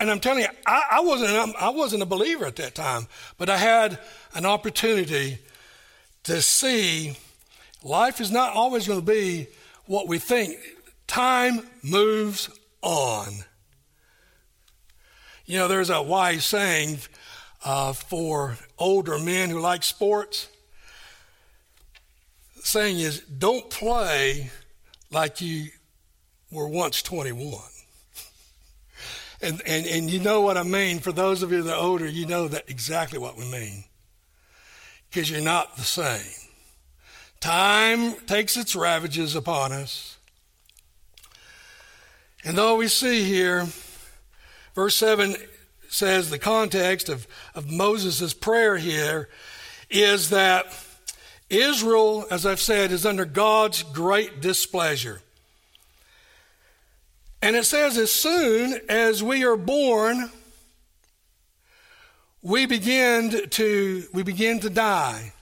[0.00, 3.06] and I'm telling you, I, I, wasn't, I wasn't a believer at that time,
[3.36, 3.98] but I had
[4.34, 5.38] an opportunity
[6.24, 7.16] to see
[7.82, 9.48] life is not always going to be
[9.84, 10.56] what we think.
[11.06, 12.48] Time moves
[12.80, 13.28] on.
[15.44, 16.98] You know, there's a wise saying
[17.64, 20.48] uh, for older men who like sports.
[22.56, 24.50] The saying is, don't play
[25.10, 25.68] like you
[26.50, 27.60] were once 21.
[29.42, 30.98] And, and, and you know what I mean.
[30.98, 33.84] For those of you that are older, you know that exactly what we mean.
[35.08, 36.30] Because you're not the same.
[37.40, 40.18] Time takes its ravages upon us.
[42.44, 43.66] And though we see here,
[44.74, 45.36] verse 7
[45.90, 49.28] says the context of, of Moses' prayer here
[49.90, 50.72] is that
[51.50, 55.20] Israel, as I've said, is under God's great displeasure.
[57.42, 60.30] And it says, as soon as we are born,
[62.42, 65.32] we begin to we begin to die.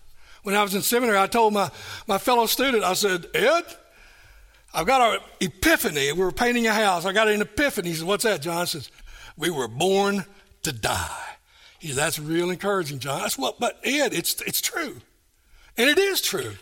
[0.44, 1.70] When I was in seminary, I told my,
[2.06, 3.64] my fellow student, I said, Ed,
[4.72, 6.12] I've got an epiphany.
[6.12, 7.04] We were painting a house.
[7.04, 7.90] I got an epiphany.
[7.90, 8.56] He said, What's that, John?
[8.56, 8.90] I says,
[9.36, 10.24] We were born
[10.68, 11.24] to die.
[11.82, 13.20] That's real encouraging, John.
[13.22, 15.00] That's what but Ed, it's it's true.
[15.76, 16.52] And it is true.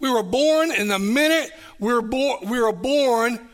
[0.00, 3.48] We were born, in the minute we were born, we were born,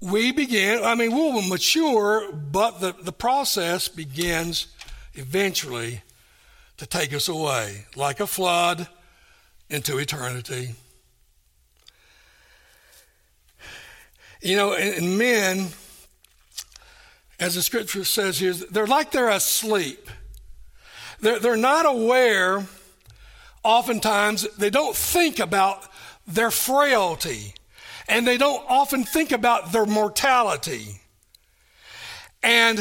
[0.00, 4.68] we begin, I mean, we will mature, but the, the process begins
[5.14, 6.02] eventually
[6.76, 8.88] to take us away like a flood
[9.70, 10.74] into eternity.
[14.42, 15.68] You know, and, men,
[17.44, 20.08] as the scripture says here, they're like they're asleep.
[21.20, 22.64] They're, they're not aware,
[23.62, 25.86] oftentimes, they don't think about
[26.26, 27.52] their frailty,
[28.08, 31.02] and they don't often think about their mortality.
[32.42, 32.78] And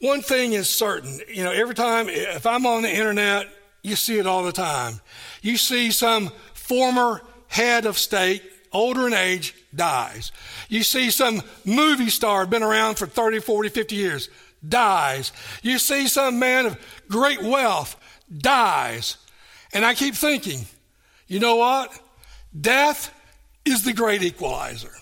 [0.00, 3.46] one thing is certain, you know, every time, if I'm on the internet,
[3.84, 5.00] you see it all the time.
[5.40, 10.32] You see some former head of state, older in age, dies.
[10.68, 14.28] You see some movie star, been around for 30, 40, 50 years,
[14.66, 15.32] dies.
[15.62, 16.78] You see some man of
[17.08, 17.96] great wealth,
[18.36, 19.16] dies.
[19.72, 20.66] And I keep thinking,
[21.26, 21.98] you know what?
[22.58, 23.14] Death
[23.64, 24.92] is the great equalizer.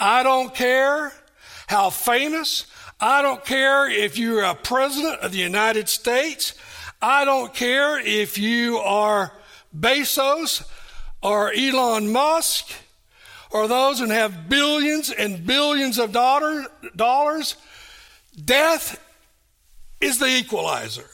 [0.00, 1.12] I don't care
[1.66, 2.66] how famous,
[3.00, 6.54] I don't care if you're a president of the United States.
[7.00, 9.32] I don't care if you are
[9.76, 10.62] Bezos
[11.22, 12.72] or Elon Musk
[13.50, 17.56] or those who have billions and billions of dollar, dollars.
[18.44, 18.98] Death
[20.00, 21.08] is the equalizer.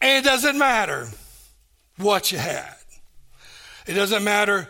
[0.00, 1.08] And it doesn't matter
[1.96, 2.74] what you had.
[3.86, 4.68] It doesn't matter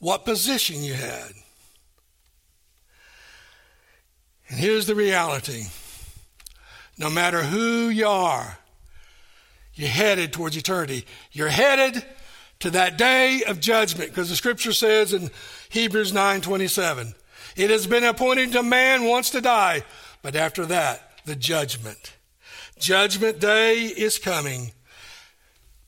[0.00, 1.32] what position you had.
[4.48, 5.64] And here's the reality
[6.96, 8.58] no matter who you are,
[9.74, 11.04] you're headed towards eternity.
[11.32, 12.04] You're headed
[12.64, 15.30] to that day of judgment because the scripture says in
[15.68, 17.14] Hebrews 9:27,
[17.56, 19.84] it has been appointed to man once to die,
[20.22, 22.14] but after that, the judgment.
[22.78, 24.72] Judgment day is coming.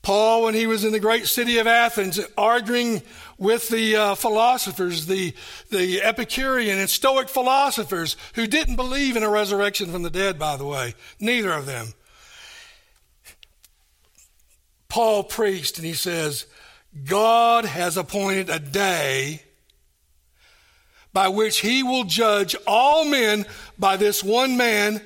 [0.03, 3.01] Paul, when he was in the great city of Athens, arguing
[3.39, 5.33] with the uh, philosophers, the,
[5.71, 10.55] the Epicurean and Stoic philosophers, who didn't believe in a resurrection from the dead, by
[10.57, 11.95] the way, neither of them.
[14.89, 16.45] Paul preached and he says,
[17.05, 19.41] God has appointed a day
[21.13, 23.45] by which he will judge all men
[23.77, 25.01] by this one man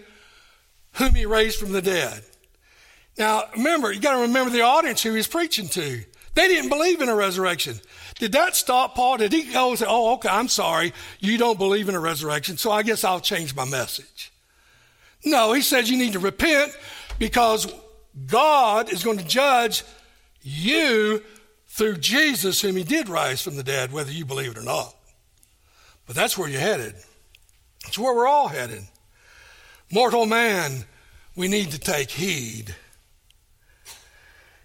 [0.93, 2.23] whom he raised from the dead.
[3.17, 6.03] Now, remember, you got to remember the audience who he's preaching to.
[6.33, 7.79] They didn't believe in a resurrection.
[8.19, 9.17] Did that stop Paul?
[9.17, 10.93] Did he go and say, Oh, okay, I'm sorry.
[11.19, 14.31] You don't believe in a resurrection, so I guess I'll change my message?
[15.25, 16.75] No, he says you need to repent
[17.19, 17.71] because
[18.27, 19.83] God is going to judge
[20.41, 21.21] you
[21.81, 24.95] through Jesus, whom he did rise from the dead, whether you believe it or not.
[26.05, 26.93] But that's where you're headed.
[27.83, 28.83] That's where we're all headed.
[29.91, 30.85] Mortal man,
[31.35, 32.75] we need to take heed.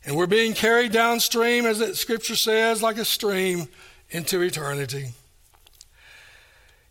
[0.05, 3.67] And we're being carried downstream, as the scripture says, like a stream
[4.11, 5.07] into eternity.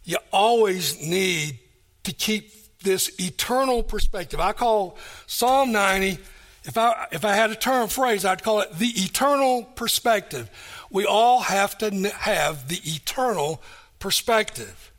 [0.05, 1.59] You always need
[2.01, 4.39] to keep this eternal perspective.
[4.39, 6.17] I call Psalm 90,
[6.65, 10.49] if I, if I had a term phrase, I'd call it the eternal perspective.
[10.89, 13.62] We all have to have the eternal
[13.99, 14.91] perspective.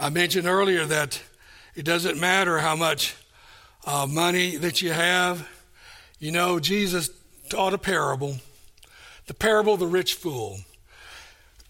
[0.00, 1.22] I mentioned earlier that
[1.74, 3.14] it doesn't matter how much
[3.86, 5.46] uh, money that you have.
[6.18, 7.10] You know, Jesus
[7.48, 8.36] taught a parable,
[9.26, 10.60] the parable of the rich fool.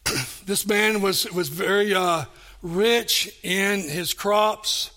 [0.47, 2.25] this man was, was very uh,
[2.63, 4.91] rich in his crops,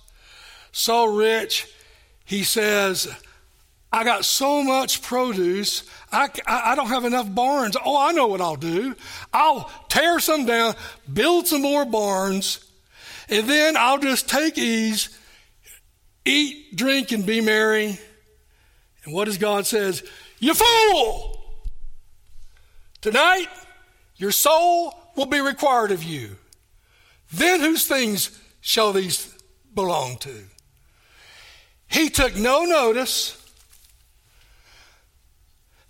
[0.78, 1.68] so rich,
[2.26, 3.08] he says,
[3.92, 7.76] I got so much produce, I, I, I, don't have enough barns.
[7.84, 8.96] Oh, I know what I'll do.
[9.34, 10.76] I'll tear some down,
[11.12, 12.64] build some more barns,
[13.30, 15.10] and then I'll just take ease
[16.26, 17.98] eat, drink, and be merry.
[19.04, 20.04] And what does God says?
[20.40, 21.42] You fool!
[23.02, 23.48] Tonight,
[24.18, 26.36] your soul will be required of you.
[27.32, 29.34] Then whose things shall these
[29.74, 30.44] belong to?
[31.88, 33.34] He took no notice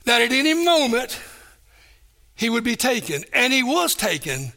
[0.05, 1.19] that at any moment
[2.35, 4.53] he would be taken, and he was taken.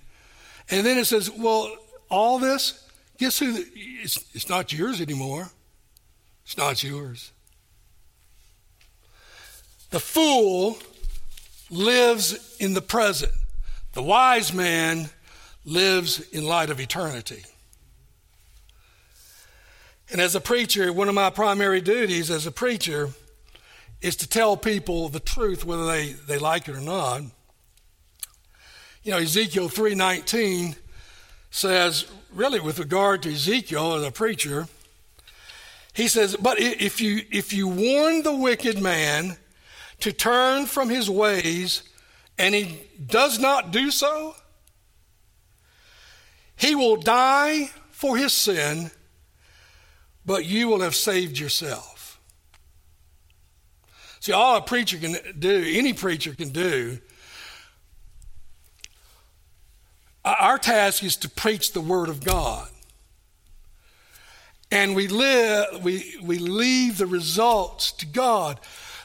[0.70, 1.74] And then it says, Well,
[2.09, 2.86] all this,
[3.18, 3.64] guess who?
[3.74, 5.51] It's, it's not yours anymore.
[6.45, 7.32] It's not yours.
[9.91, 10.78] The fool
[11.70, 13.32] lives in the present.
[13.93, 15.11] The wise man
[15.64, 17.45] lives in light of eternity.
[20.11, 23.11] And as a preacher, one of my primary duties as a preacher
[24.00, 27.22] is to tell people the truth, whether they, they like it or not.
[29.04, 30.76] You know, Ezekiel 3.19
[31.50, 34.66] says, really with regard to Ezekiel as a preacher,
[35.92, 39.36] he says, But if you, if you warn the wicked man
[40.00, 41.82] to turn from his ways
[42.36, 44.34] and he does not do so,
[46.56, 48.90] he will die for his sin
[50.31, 52.20] but you will have saved yourself.
[54.20, 57.01] See, all a preacher can do, any preacher can do,
[60.24, 62.68] uh, our task is to preach the Word of God.
[64.70, 68.61] And we live, we, we leave the results to God.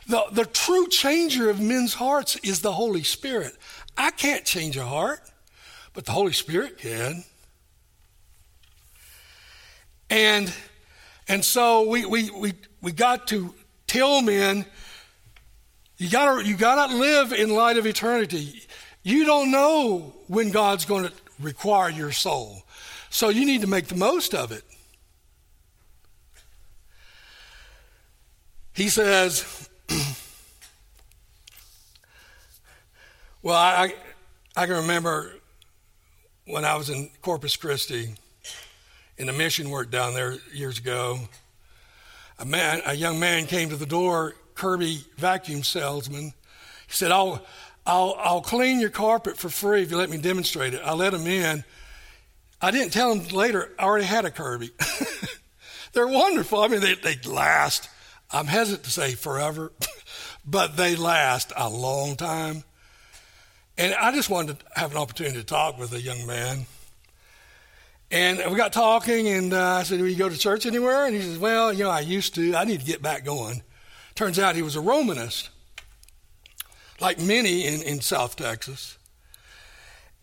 [0.08, 3.58] The, the true changer of men's hearts is the Holy Spirit.
[3.98, 5.22] I can't change a heart,
[5.96, 7.24] but the Holy Spirit can.
[10.12, 10.54] And
[11.28, 13.54] and so we we we, we got to
[13.88, 14.66] tell men
[15.98, 18.62] you gotta you gotta live in light of eternity.
[19.04, 22.64] You don't know when God's going to require your soul.
[23.10, 24.64] So you need to make the most of it.
[28.74, 29.70] He says,
[33.42, 33.94] Well, I,
[34.58, 35.36] I can remember
[36.46, 38.16] when I was in Corpus Christi
[39.18, 41.20] in the mission work down there years ago.
[42.40, 46.34] A man, a young man came to the door, Kirby vacuum salesman.
[46.88, 47.46] He said, I'll,
[47.86, 50.82] I'll, I'll clean your carpet for free if you let me demonstrate it.
[50.84, 51.64] I let him in.
[52.62, 54.72] I didn't tell him later, I already had a Kirby.
[55.94, 56.60] They're wonderful.
[56.60, 57.90] I mean, they, they last,
[58.32, 59.72] I'm hesitant to say forever,
[60.46, 62.64] but they last a long time.
[63.78, 66.66] And I just wanted to have an opportunity to talk with a young man.
[68.12, 71.06] And we got talking, and uh, I said, Do you go to church anywhere?
[71.06, 72.56] And he says, Well, you know, I used to.
[72.56, 73.64] I need to get back going.
[74.14, 75.50] Turns out he was a Romanist,
[77.02, 78.98] like many in, in South Texas.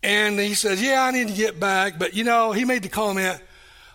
[0.01, 1.99] And he says, Yeah, I need to get back.
[1.99, 3.41] But, you know, he made the comment,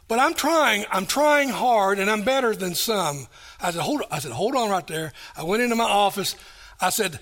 [0.07, 0.85] But I'm trying.
[0.91, 3.27] I'm trying hard, and I'm better than some.
[3.61, 5.13] I said, Hold, I said, Hold on right there.
[5.37, 6.37] I went into my office.
[6.81, 7.19] I said,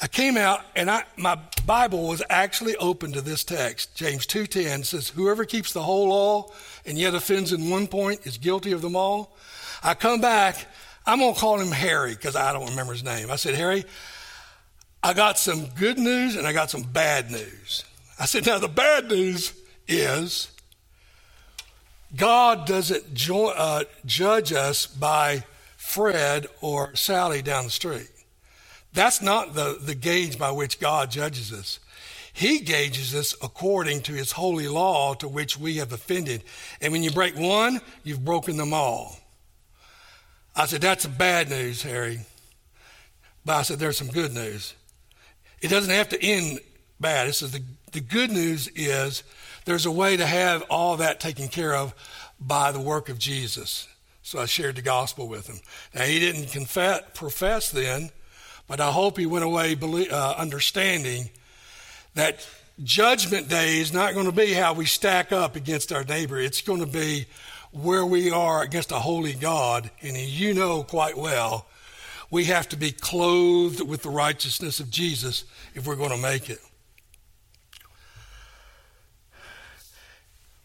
[0.00, 3.96] I came out and I, my Bible was actually open to this text.
[3.96, 6.52] James 2.10 says, whoever keeps the whole law
[6.86, 9.36] and yet offends in one point is guilty of them all.
[9.82, 10.66] I come back,
[11.04, 13.30] I'm going to call him Harry because I don't remember his name.
[13.30, 13.84] I said, Harry,
[15.02, 17.84] I got some good news and I got some bad news.
[18.20, 19.52] I said, now the bad news
[19.88, 20.50] is
[22.14, 25.44] God doesn't jo- uh, judge us by
[25.76, 28.08] Fred or Sally down the street.
[28.92, 31.78] That's not the, the gauge by which God judges us.
[32.32, 36.44] He gauges us according to his holy law to which we have offended.
[36.80, 39.16] And when you break one, you've broken them all.
[40.54, 42.20] I said, That's bad news, Harry.
[43.44, 44.74] But I said, There's some good news.
[45.60, 46.60] It doesn't have to end
[47.00, 47.34] bad.
[47.34, 47.62] Says the,
[47.92, 49.24] the good news is
[49.64, 51.94] there's a way to have all that taken care of
[52.40, 53.88] by the work of Jesus.
[54.22, 55.60] So I shared the gospel with him.
[55.94, 58.10] Now, he didn't confess, profess then
[58.68, 61.30] but I hope he went away uh, understanding
[62.14, 62.46] that
[62.84, 66.38] judgment day is not going to be how we stack up against our neighbor.
[66.38, 67.26] It's going to be
[67.72, 69.90] where we are against a holy God.
[70.02, 71.66] And you know quite well,
[72.30, 75.44] we have to be clothed with the righteousness of Jesus
[75.74, 76.60] if we're going to make it.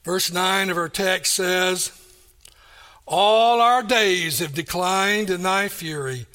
[0.03, 1.91] Verse 9 of our text says,
[3.07, 6.25] All our days have declined in thy fury.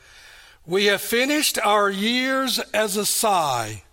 [0.68, 3.84] We have finished our years as a sigh.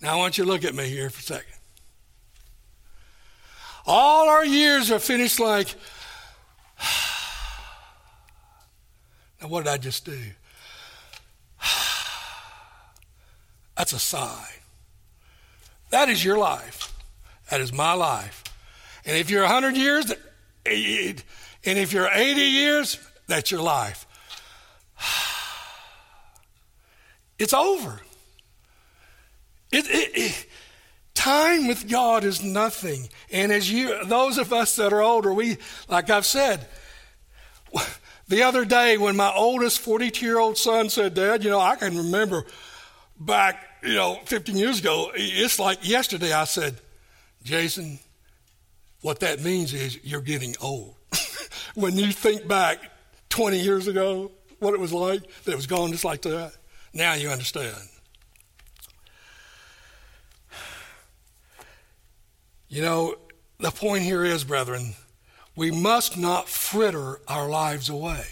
[0.00, 1.54] Now, I want you to look at me here for a second.
[3.84, 5.74] All our years are finished like,
[9.42, 10.20] now what did I just do?
[13.76, 14.50] That's a sigh.
[15.90, 16.94] That is your life.
[17.50, 18.44] That is my life.
[19.04, 20.12] And if you're 100 years,
[20.64, 21.24] and
[21.64, 24.06] if you're 80 years, that's your life.
[27.38, 28.00] It's over.
[29.70, 30.46] It, it, it,
[31.14, 33.08] time with God is nothing.
[33.30, 35.58] And as you, those of us that are older, we,
[35.88, 36.66] like I've said,
[38.28, 41.76] the other day when my oldest 42 year old son said, Dad, you know, I
[41.76, 42.44] can remember
[43.18, 46.80] back, you know, 15 years ago, it's like yesterday I said,
[47.42, 47.98] Jason,
[49.00, 50.94] what that means is you're getting old.
[51.74, 52.78] when you think back
[53.28, 56.52] 20 years ago, what it was like, that it was gone just like that.
[56.98, 57.76] Now you understand.
[62.68, 63.14] You know,
[63.60, 64.94] the point here is, brethren,
[65.54, 68.24] we must not fritter our lives away.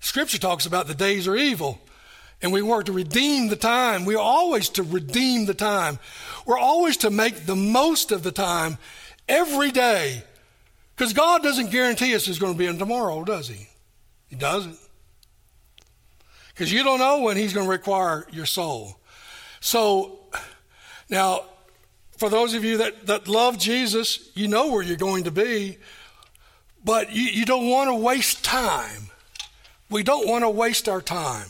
[0.00, 1.78] Scripture talks about the days are evil,
[2.42, 4.04] and we work to redeem the time.
[4.04, 6.00] We're always to redeem the time.
[6.44, 8.78] We're always to make the most of the time
[9.28, 10.24] every day.
[10.96, 13.68] Because God doesn't guarantee us there's going to be a tomorrow, does He?
[14.26, 14.76] He doesn't
[16.54, 18.96] because you don't know when he's going to require your soul.
[19.60, 20.20] So
[21.10, 21.44] now,
[22.16, 25.78] for those of you that, that love Jesus, you know where you're going to be.
[26.84, 29.08] But you, you don't want to waste time.
[29.90, 31.48] We don't want to waste our time.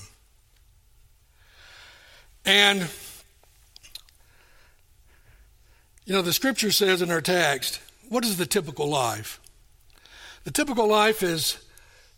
[2.46, 2.88] And,
[6.04, 9.40] you know, the scripture says in our text, what is the typical life?
[10.44, 11.58] The typical life is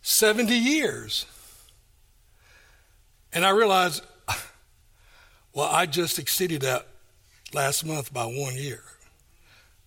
[0.03, 1.26] 70 years.
[3.37, 4.03] And I realized,
[5.53, 6.87] well, I just exceeded that
[7.53, 8.82] last month by one year.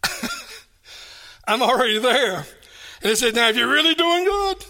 [1.47, 2.45] I'm already there.
[3.01, 4.65] And it said, now, if you're really doing good,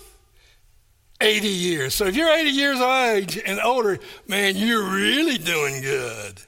[1.19, 1.93] 80 years.
[1.93, 3.99] So if you're 80 years of age and older,
[4.30, 6.41] man, you're really doing good.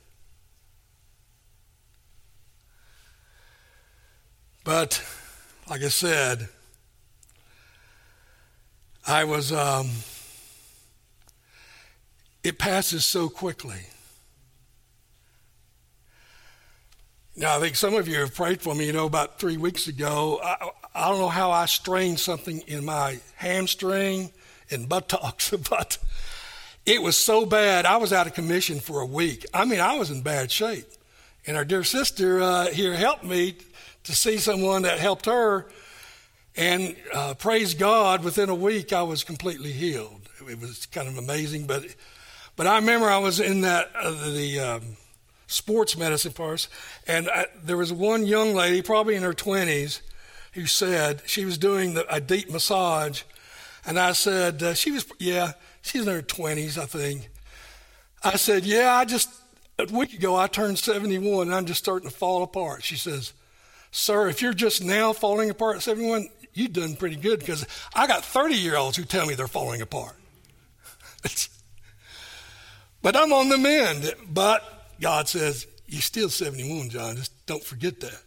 [4.63, 5.03] But,
[5.69, 6.47] like I said,
[9.05, 9.89] I was, um,
[12.43, 13.81] it passes so quickly.
[17.35, 18.85] Now, I think some of you have prayed for me.
[18.85, 22.83] You know, about three weeks ago, I, I don't know how I strained something in
[22.83, 24.31] my hamstring
[24.69, 25.97] and buttocks, but
[26.85, 27.85] it was so bad.
[27.85, 29.45] I was out of commission for a week.
[29.53, 30.87] I mean, I was in bad shape.
[31.47, 33.55] And our dear sister uh, here helped me
[34.03, 35.67] to see someone that helped her.
[36.57, 40.29] And uh, praise God, within a week, I was completely healed.
[40.47, 41.65] It was kind of amazing.
[41.65, 41.85] But,
[42.55, 44.97] but I remember I was in that, uh, the um,
[45.47, 46.67] sports medicine course,
[47.07, 50.01] and I, there was one young lady, probably in her 20s,
[50.53, 53.23] who said she was doing the, a deep massage.
[53.85, 57.29] And I said, uh, she was, yeah, she's in her 20s, I think.
[58.23, 59.29] I said, yeah, I just,
[59.79, 62.83] a week ago, I turned 71 and I'm just starting to fall apart.
[62.83, 63.33] She says,
[63.91, 68.07] Sir, if you're just now falling apart at 71, you've done pretty good because I
[68.07, 70.15] got 30 year olds who tell me they're falling apart.
[73.01, 74.13] but I'm on the mend.
[74.29, 74.63] But
[74.99, 77.15] God says, You're still 71, John.
[77.15, 78.21] Just don't forget that.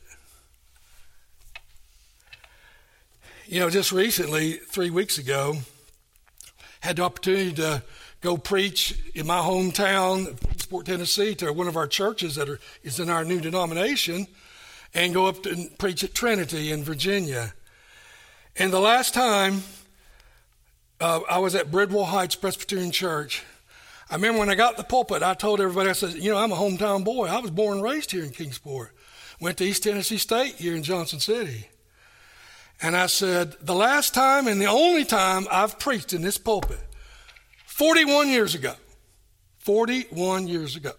[3.47, 5.59] You know, just recently, three weeks ago,
[6.81, 7.83] had the opportunity to
[8.21, 12.99] go preach in my hometown, Sport, Tennessee, to one of our churches that are, is
[12.99, 14.27] in our new denomination,
[14.95, 17.53] and go up and preach at Trinity in Virginia.
[18.57, 19.63] And the last time
[21.01, 23.43] uh, I was at Bridwell Heights Presbyterian Church,
[24.11, 26.53] I remember when I got the pulpit, I told everybody, I said, you know, I'm
[26.53, 27.27] a hometown boy.
[27.27, 28.93] I was born and raised here in Kingsport.
[29.41, 31.69] Went to East Tennessee State here in Johnson City.
[32.83, 36.81] And I said, the last time and the only time I've preached in this pulpit,
[37.67, 38.75] 41 years ago,
[39.59, 40.93] 41 years ago.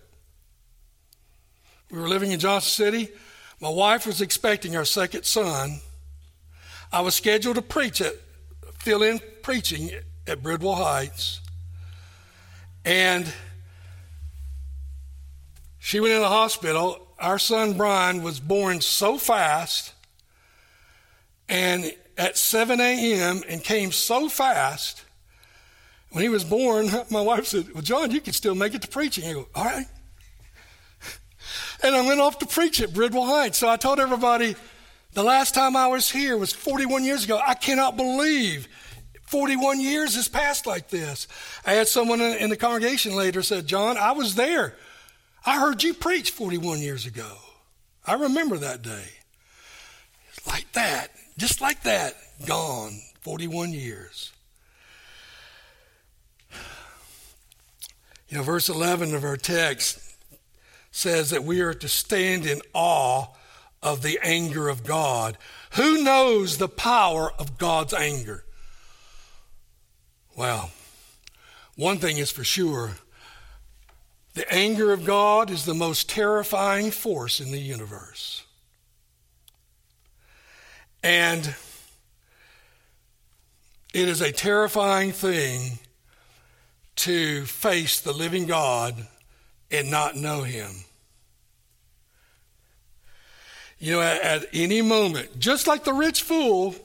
[1.92, 3.10] We were living in Johnson City.
[3.62, 5.80] My wife was expecting our second son.
[6.92, 8.16] I was scheduled to preach at,
[8.80, 9.92] fill in preaching
[10.28, 11.42] at Bridwell Heights.
[12.86, 13.34] And
[15.80, 17.06] she went in the hospital.
[17.20, 19.94] Our son Brian was born so fast
[21.50, 23.44] and at 7 a.m.
[23.50, 25.04] and came so fast.
[26.12, 28.88] When he was born, my wife said, Well, John, you can still make it to
[28.88, 29.26] preaching.
[29.28, 29.86] I go, All right.
[31.84, 33.60] And I went off to preach at Bridwell Heights.
[33.60, 34.56] So I told everybody
[35.14, 37.40] the last time I was here was 41 years ago.
[37.46, 38.68] I cannot believe
[39.26, 41.28] 41 years has passed like this.
[41.66, 44.76] I had someone in the congregation later said, John, I was there.
[45.46, 47.38] I heard you preach 41 years ago.
[48.06, 49.06] I remember that day.
[50.48, 51.12] Like that.
[51.38, 52.16] Just like that,
[52.46, 54.32] gone 41 years.
[58.30, 60.00] You know, verse 11 of our text
[60.92, 63.28] says that we are to stand in awe
[63.84, 65.38] of the anger of God.
[65.74, 68.46] Who knows the power of God's anger?
[70.36, 70.72] Well,
[71.76, 72.92] one thing is for sure
[74.34, 78.44] the anger of God is the most terrifying force in the universe.
[81.02, 81.56] And
[83.94, 85.80] it is a terrifying thing
[86.98, 89.08] to face the living God
[89.72, 90.72] and not know Him.
[93.80, 96.76] You know, at, at, any moment, just like the rich fool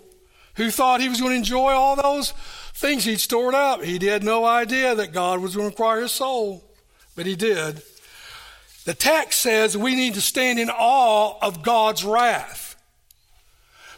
[0.54, 2.32] who thought he was going to enjoy all those
[2.80, 6.12] things he'd stored up, he had no idea that God was going to require his
[6.12, 6.64] soul,
[7.14, 7.82] but he did.
[8.86, 12.76] The text says we need to stand in awe of God's wrath.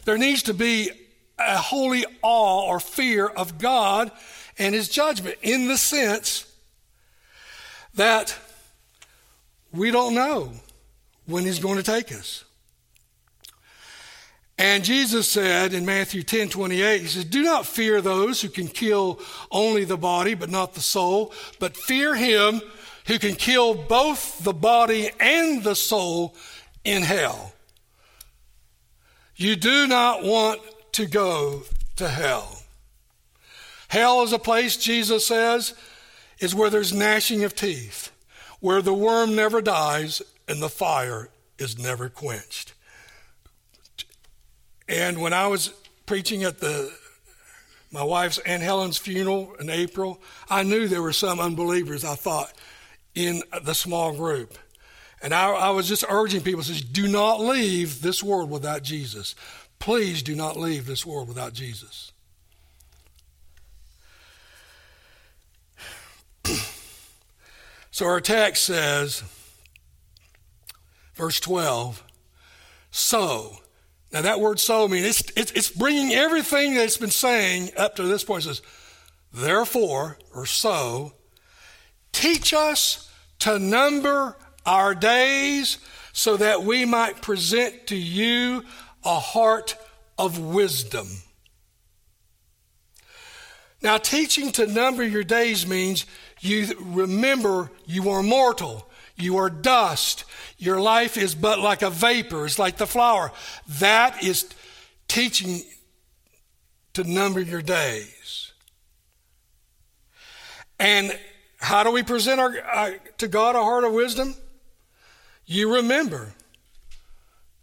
[0.03, 0.91] There needs to be
[1.39, 4.11] a holy awe or fear of God
[4.59, 6.45] and his judgment in the sense
[7.95, 8.37] that
[9.71, 10.51] we don't know
[11.25, 12.43] when he's going to take us.
[14.63, 18.69] And Jesus said in Matthew 10 28, He says, Do not fear those who can
[18.69, 19.19] kill
[19.51, 22.61] only the body, but not the soul, but fear him
[23.07, 26.33] who can kill both the body and the soul
[26.85, 27.51] in hell.
[29.35, 30.61] You do not want
[30.93, 31.63] to go
[31.97, 32.61] to hell.
[33.89, 35.73] Hell is a place, Jesus says,
[36.39, 38.13] is where there's gnashing of teeth,
[38.61, 41.27] where the worm never dies and the fire
[41.59, 42.72] is never quenched.
[44.93, 45.73] And when I was
[46.05, 46.93] preaching at the
[47.91, 52.53] my wife's Aunt Helen's funeral in April, I knew there were some unbelievers, I thought,
[53.15, 54.55] in the small group.
[55.21, 59.33] And I, I was just urging people, says, do not leave this world without Jesus.
[59.79, 62.11] Please do not leave this world without Jesus.
[67.91, 69.23] so our text says,
[71.15, 72.03] verse 12,
[72.91, 73.57] so.
[74.13, 77.95] Now that word so means it's, it's, it's bringing everything that it's been saying up
[77.95, 78.43] to this point.
[78.43, 78.61] It says,
[79.33, 81.13] therefore, or so,
[82.11, 85.79] teach us to number our days
[86.13, 88.63] so that we might present to you
[89.03, 89.75] a heart
[90.17, 91.07] of wisdom.
[93.81, 96.05] Now, teaching to number your days means
[96.39, 100.25] you remember you are mortal, you are dust,
[100.57, 103.31] your life is but like a vapor, it's like the flower.
[103.79, 104.49] That is
[105.07, 105.61] teaching
[106.93, 108.51] to number your days.
[110.79, 111.17] And
[111.57, 114.35] how do we present our, uh, to God a heart of wisdom?
[115.45, 116.33] You remember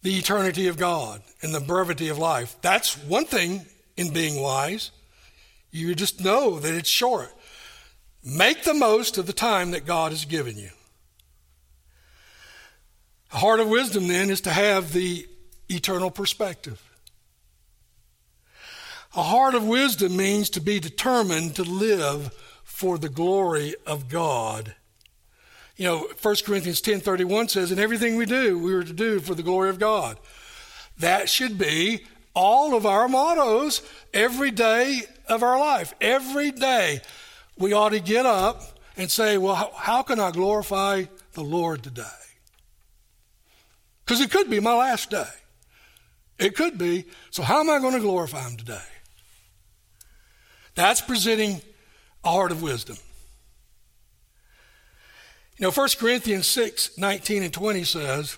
[0.03, 2.57] the eternity of God and the brevity of life.
[2.62, 4.90] That's one thing in being wise.
[5.70, 7.28] You just know that it's short.
[8.24, 10.70] Make the most of the time that God has given you.
[13.33, 15.26] A heart of wisdom, then, is to have the
[15.68, 16.83] eternal perspective.
[19.14, 22.33] A heart of wisdom means to be determined to live
[22.64, 24.74] for the glory of God.
[25.76, 29.35] You know, 1 Corinthians 10:31 says, "In everything we do, we are to do for
[29.35, 30.18] the glory of God."
[30.99, 35.95] That should be all of our mottos every day of our life.
[36.01, 37.01] Every day
[37.57, 42.20] we ought to get up and say, Well, how can I glorify the Lord today?
[44.11, 45.28] Because it could be my last day.
[46.36, 47.04] It could be.
[47.30, 48.82] So, how am I going to glorify Him today?
[50.74, 51.62] That's presenting
[52.24, 52.96] a heart of wisdom.
[55.58, 58.36] You know, 1 Corinthians 6 19 and 20 says,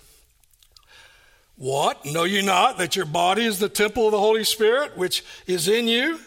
[1.55, 2.05] What?
[2.05, 5.67] Know you not that your body is the temple of the Holy Spirit, which is
[5.67, 6.19] in you,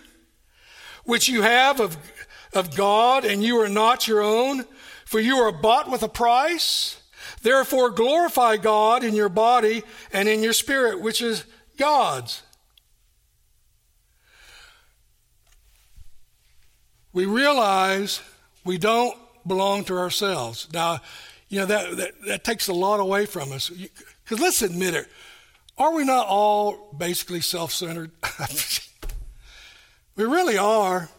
[1.04, 1.96] which you have of,
[2.52, 4.64] of God, and you are not your own?
[5.04, 7.00] For you are bought with a price.
[7.46, 11.44] Therefore, glorify God in your body and in your spirit, which is
[11.76, 12.42] God's.
[17.12, 18.20] We realize
[18.64, 19.16] we don't
[19.46, 20.66] belong to ourselves.
[20.72, 20.98] Now,
[21.48, 23.70] you know, that, that, that takes a lot away from us.
[23.70, 25.06] Because let's admit it,
[25.78, 28.10] are we not all basically self centered?
[30.16, 31.10] we really are.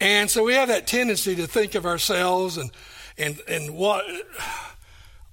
[0.00, 2.70] And so we have that tendency to think of ourselves and,
[3.18, 4.06] and, and what,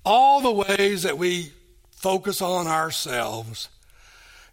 [0.05, 1.51] all the ways that we
[1.91, 3.69] focus on ourselves.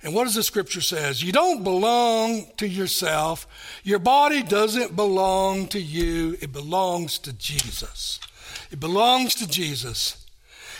[0.02, 1.22] And what does the scripture says?
[1.22, 3.46] You don't belong to yourself.
[3.84, 6.36] Your body doesn't belong to you.
[6.40, 8.18] It belongs to Jesus.
[8.72, 10.26] It belongs to Jesus.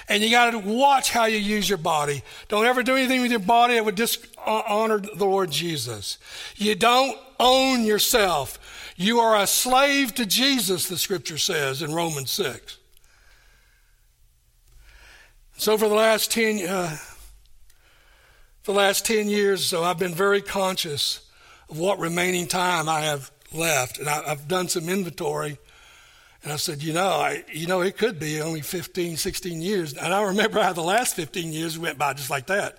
[0.08, 2.22] And you got to watch how you use your body.
[2.48, 6.18] Don't ever do anything with your body that would dishonor the Lord Jesus.
[6.56, 8.58] You don't own yourself.
[8.96, 12.78] You are a slave to Jesus, the scripture says in Romans 6.
[15.56, 16.96] So for the last 10, uh,
[18.64, 21.28] the last 10 years so, I've been very conscious
[21.68, 23.98] of what remaining time I have left.
[23.98, 25.58] And I, have done some inventory.
[26.42, 29.94] And I said, you know, I, you know, it could be only 15, 16 years.
[29.94, 32.78] And I remember how the last 15 years went by just like that.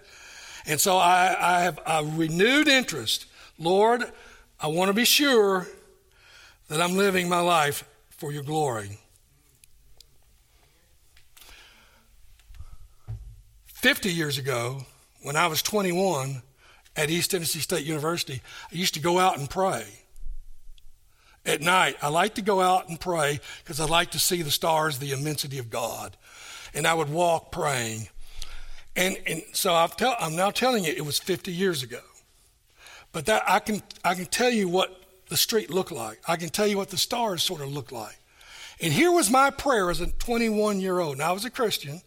[0.65, 3.25] And so I, I have a renewed interest.
[3.57, 4.03] Lord,
[4.59, 5.67] I want to be sure
[6.69, 8.99] that I'm living my life for your glory.
[13.83, 14.85] 50 years ago,
[15.23, 16.41] when I was 21
[16.95, 19.83] at East Tennessee State University, I used to go out and pray.
[21.45, 24.51] At night, I like to go out and pray because I like to see the
[24.51, 26.15] stars, the immensity of God.
[26.73, 28.07] And I would walk praying.
[28.95, 29.89] And, and so i
[30.21, 31.99] am now telling you, it was 50 years ago.
[33.11, 36.21] But that I can, I can tell you what the street looked like.
[36.25, 38.17] I can tell you what the stars sort of looked like.
[38.79, 41.17] And here was my prayer as a 21 year old.
[41.17, 42.01] Now, I was a Christian.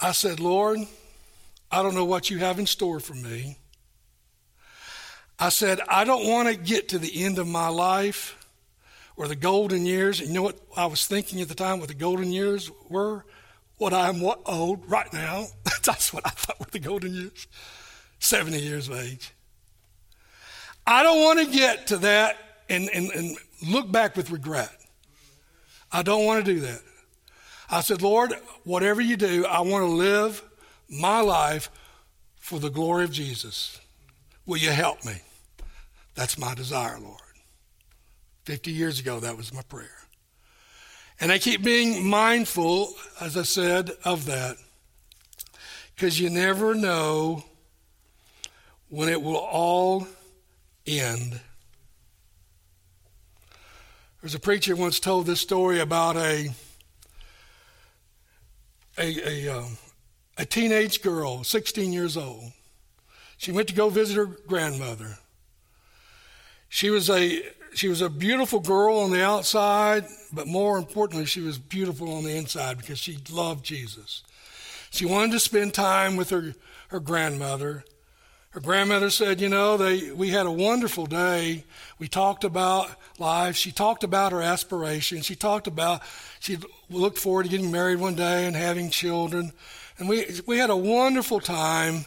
[0.00, 0.80] I said, Lord,
[1.70, 3.58] I don't know what you have in store for me.
[5.38, 8.46] I said, I don't want to get to the end of my life
[9.16, 10.20] or the golden years.
[10.20, 13.24] And you know what I was thinking at the time what the golden years were?
[13.78, 15.46] What I'm what old right now.
[15.84, 17.46] That's what I thought were the golden years.
[18.18, 19.32] 70 years of age.
[20.86, 22.36] I don't want to get to that
[22.68, 23.36] and, and, and
[23.66, 24.70] look back with regret.
[25.92, 26.80] I don't want to do that.
[27.70, 28.32] I said, Lord,
[28.64, 30.42] whatever you do, I want to live
[30.88, 31.70] my life
[32.38, 33.80] for the glory of Jesus.
[34.44, 35.20] Will you help me?
[36.14, 37.20] That's my desire, Lord.
[38.44, 39.90] 50 years ago, that was my prayer.
[41.20, 44.56] And I keep being mindful, as I said, of that.
[45.94, 47.44] Because you never know
[48.88, 50.06] when it will all
[50.86, 51.40] end.
[54.20, 56.50] There's a preacher once told this story about a
[58.98, 59.78] a, a, um,
[60.38, 62.52] a teenage girl, 16 years old.
[63.36, 65.18] She went to go visit her grandmother.
[66.68, 67.42] She was a
[67.74, 72.24] she was a beautiful girl on the outside, but more importantly, she was beautiful on
[72.24, 74.22] the inside because she loved Jesus.
[74.90, 76.54] She wanted to spend time with her,
[76.88, 77.84] her grandmother.
[78.56, 81.64] Her grandmother said, You know, they, we had a wonderful day.
[81.98, 82.88] We talked about
[83.18, 83.54] life.
[83.54, 85.26] She talked about her aspirations.
[85.26, 86.00] She talked about,
[86.40, 86.56] she
[86.88, 89.52] looked forward to getting married one day and having children.
[89.98, 92.06] And we, we had a wonderful time.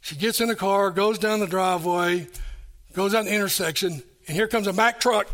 [0.00, 2.28] She gets in the car, goes down the driveway,
[2.94, 5.26] goes out the intersection, and here comes a Mack truck.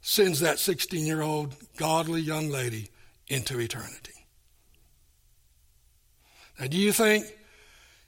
[0.00, 2.88] Sends that 16 year old godly young lady
[3.28, 4.19] into eternity.
[6.60, 7.24] Now, do you think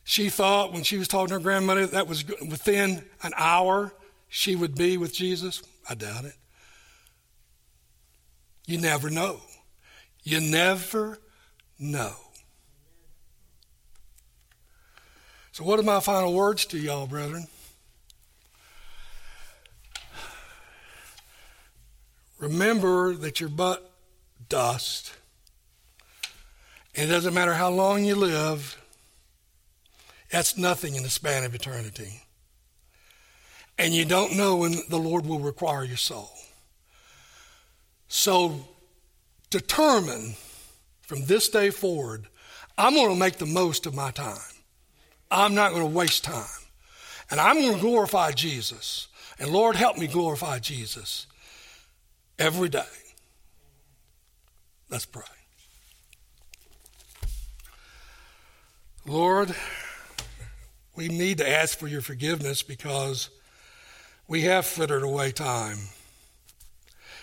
[0.05, 3.93] she thought when she was talking to her grandmother that was within an hour
[4.29, 5.63] she would be with Jesus?
[5.89, 6.35] I doubt it.
[8.67, 9.41] You never know.
[10.23, 11.19] You never
[11.79, 12.13] know.
[15.53, 17.47] So, what are my final words to y'all, brethren?
[22.39, 23.93] Remember that you're but
[24.49, 25.13] dust.
[26.95, 28.79] And it doesn't matter how long you live,
[30.31, 32.23] that's nothing in the span of eternity.
[33.79, 36.31] And you don't know when the Lord will require your soul.
[38.09, 38.67] So
[39.51, 40.35] determine
[41.01, 42.27] from this day forward,
[42.77, 44.39] I'm going to make the most of my time.
[45.31, 46.45] I'm not going to waste time.
[47.31, 49.09] And I'm going to glorify Jesus.
[49.39, 51.27] And Lord, help me glorify Jesus
[52.39, 52.83] every day.
[54.91, 55.23] Let's pray.
[59.07, 59.55] Lord,
[60.95, 63.31] we need to ask for your forgiveness because
[64.29, 65.79] we have frittered away time.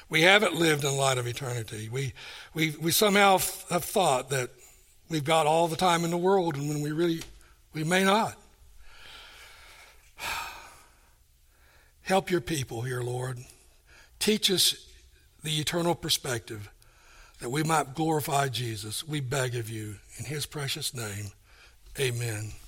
[0.10, 1.88] We haven't lived in light of eternity.
[1.90, 2.14] We,
[2.54, 3.38] we, we somehow
[3.70, 4.50] have thought that
[5.10, 7.22] we've got all the time in the world, and when we really,
[7.74, 8.36] we may not.
[12.02, 13.40] Help your people here, Lord.
[14.18, 14.86] Teach us
[15.44, 16.70] the eternal perspective
[17.40, 19.08] that we might glorify Jesus.
[19.08, 21.32] We beg of you in his precious name.
[21.98, 22.59] Amen.